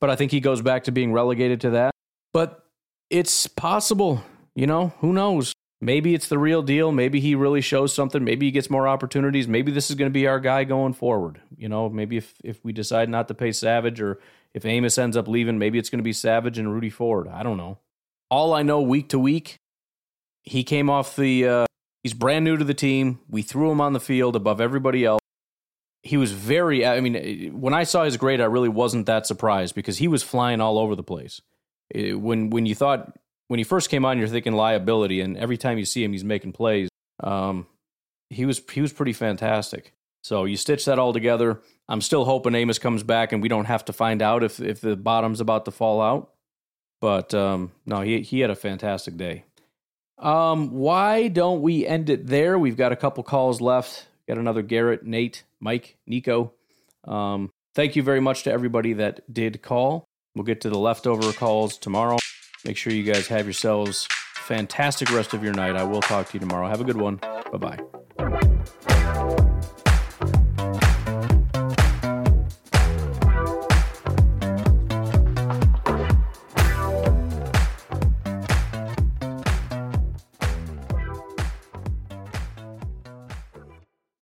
[0.00, 1.92] But I think he goes back to being relegated to that.
[2.32, 2.64] But
[3.10, 4.22] it's possible,
[4.54, 5.54] you know, who knows?
[5.80, 6.92] Maybe it's the real deal.
[6.92, 8.22] Maybe he really shows something.
[8.22, 9.48] Maybe he gets more opportunities.
[9.48, 11.40] Maybe this is going to be our guy going forward.
[11.56, 14.18] You know, maybe if, if we decide not to pay Savage or
[14.54, 17.28] if Amos ends up leaving, maybe it's going to be Savage and Rudy Ford.
[17.28, 17.78] I don't know.
[18.30, 19.56] All I know week to week,
[20.42, 21.46] he came off the.
[21.46, 21.66] Uh,
[22.02, 23.20] he's brand new to the team.
[23.28, 25.20] We threw him on the field above everybody else.
[26.02, 26.86] He was very.
[26.86, 30.22] I mean, when I saw his grade, I really wasn't that surprised because he was
[30.22, 31.40] flying all over the place.
[31.94, 33.16] When when you thought
[33.48, 36.24] when he first came on, you're thinking liability, and every time you see him, he's
[36.24, 36.88] making plays.
[37.20, 37.66] Um,
[38.30, 39.94] he was he was pretty fantastic.
[40.28, 41.62] So you stitch that all together.
[41.88, 44.82] I'm still hoping Amos comes back and we don't have to find out if if
[44.82, 46.34] the bottom's about to fall out.
[47.00, 49.44] But um, no, he he had a fantastic day.
[50.18, 52.58] Um, why don't we end it there?
[52.58, 54.06] We've got a couple calls left.
[54.28, 56.52] Got another Garrett, Nate, Mike, Nico.
[57.04, 60.04] Um, thank you very much to everybody that did call.
[60.34, 62.18] We'll get to the leftover calls tomorrow.
[62.66, 65.74] Make sure you guys have yourselves fantastic rest of your night.
[65.74, 66.68] I will talk to you tomorrow.
[66.68, 67.16] Have a good one.
[67.16, 67.78] Bye
[68.18, 68.68] bye.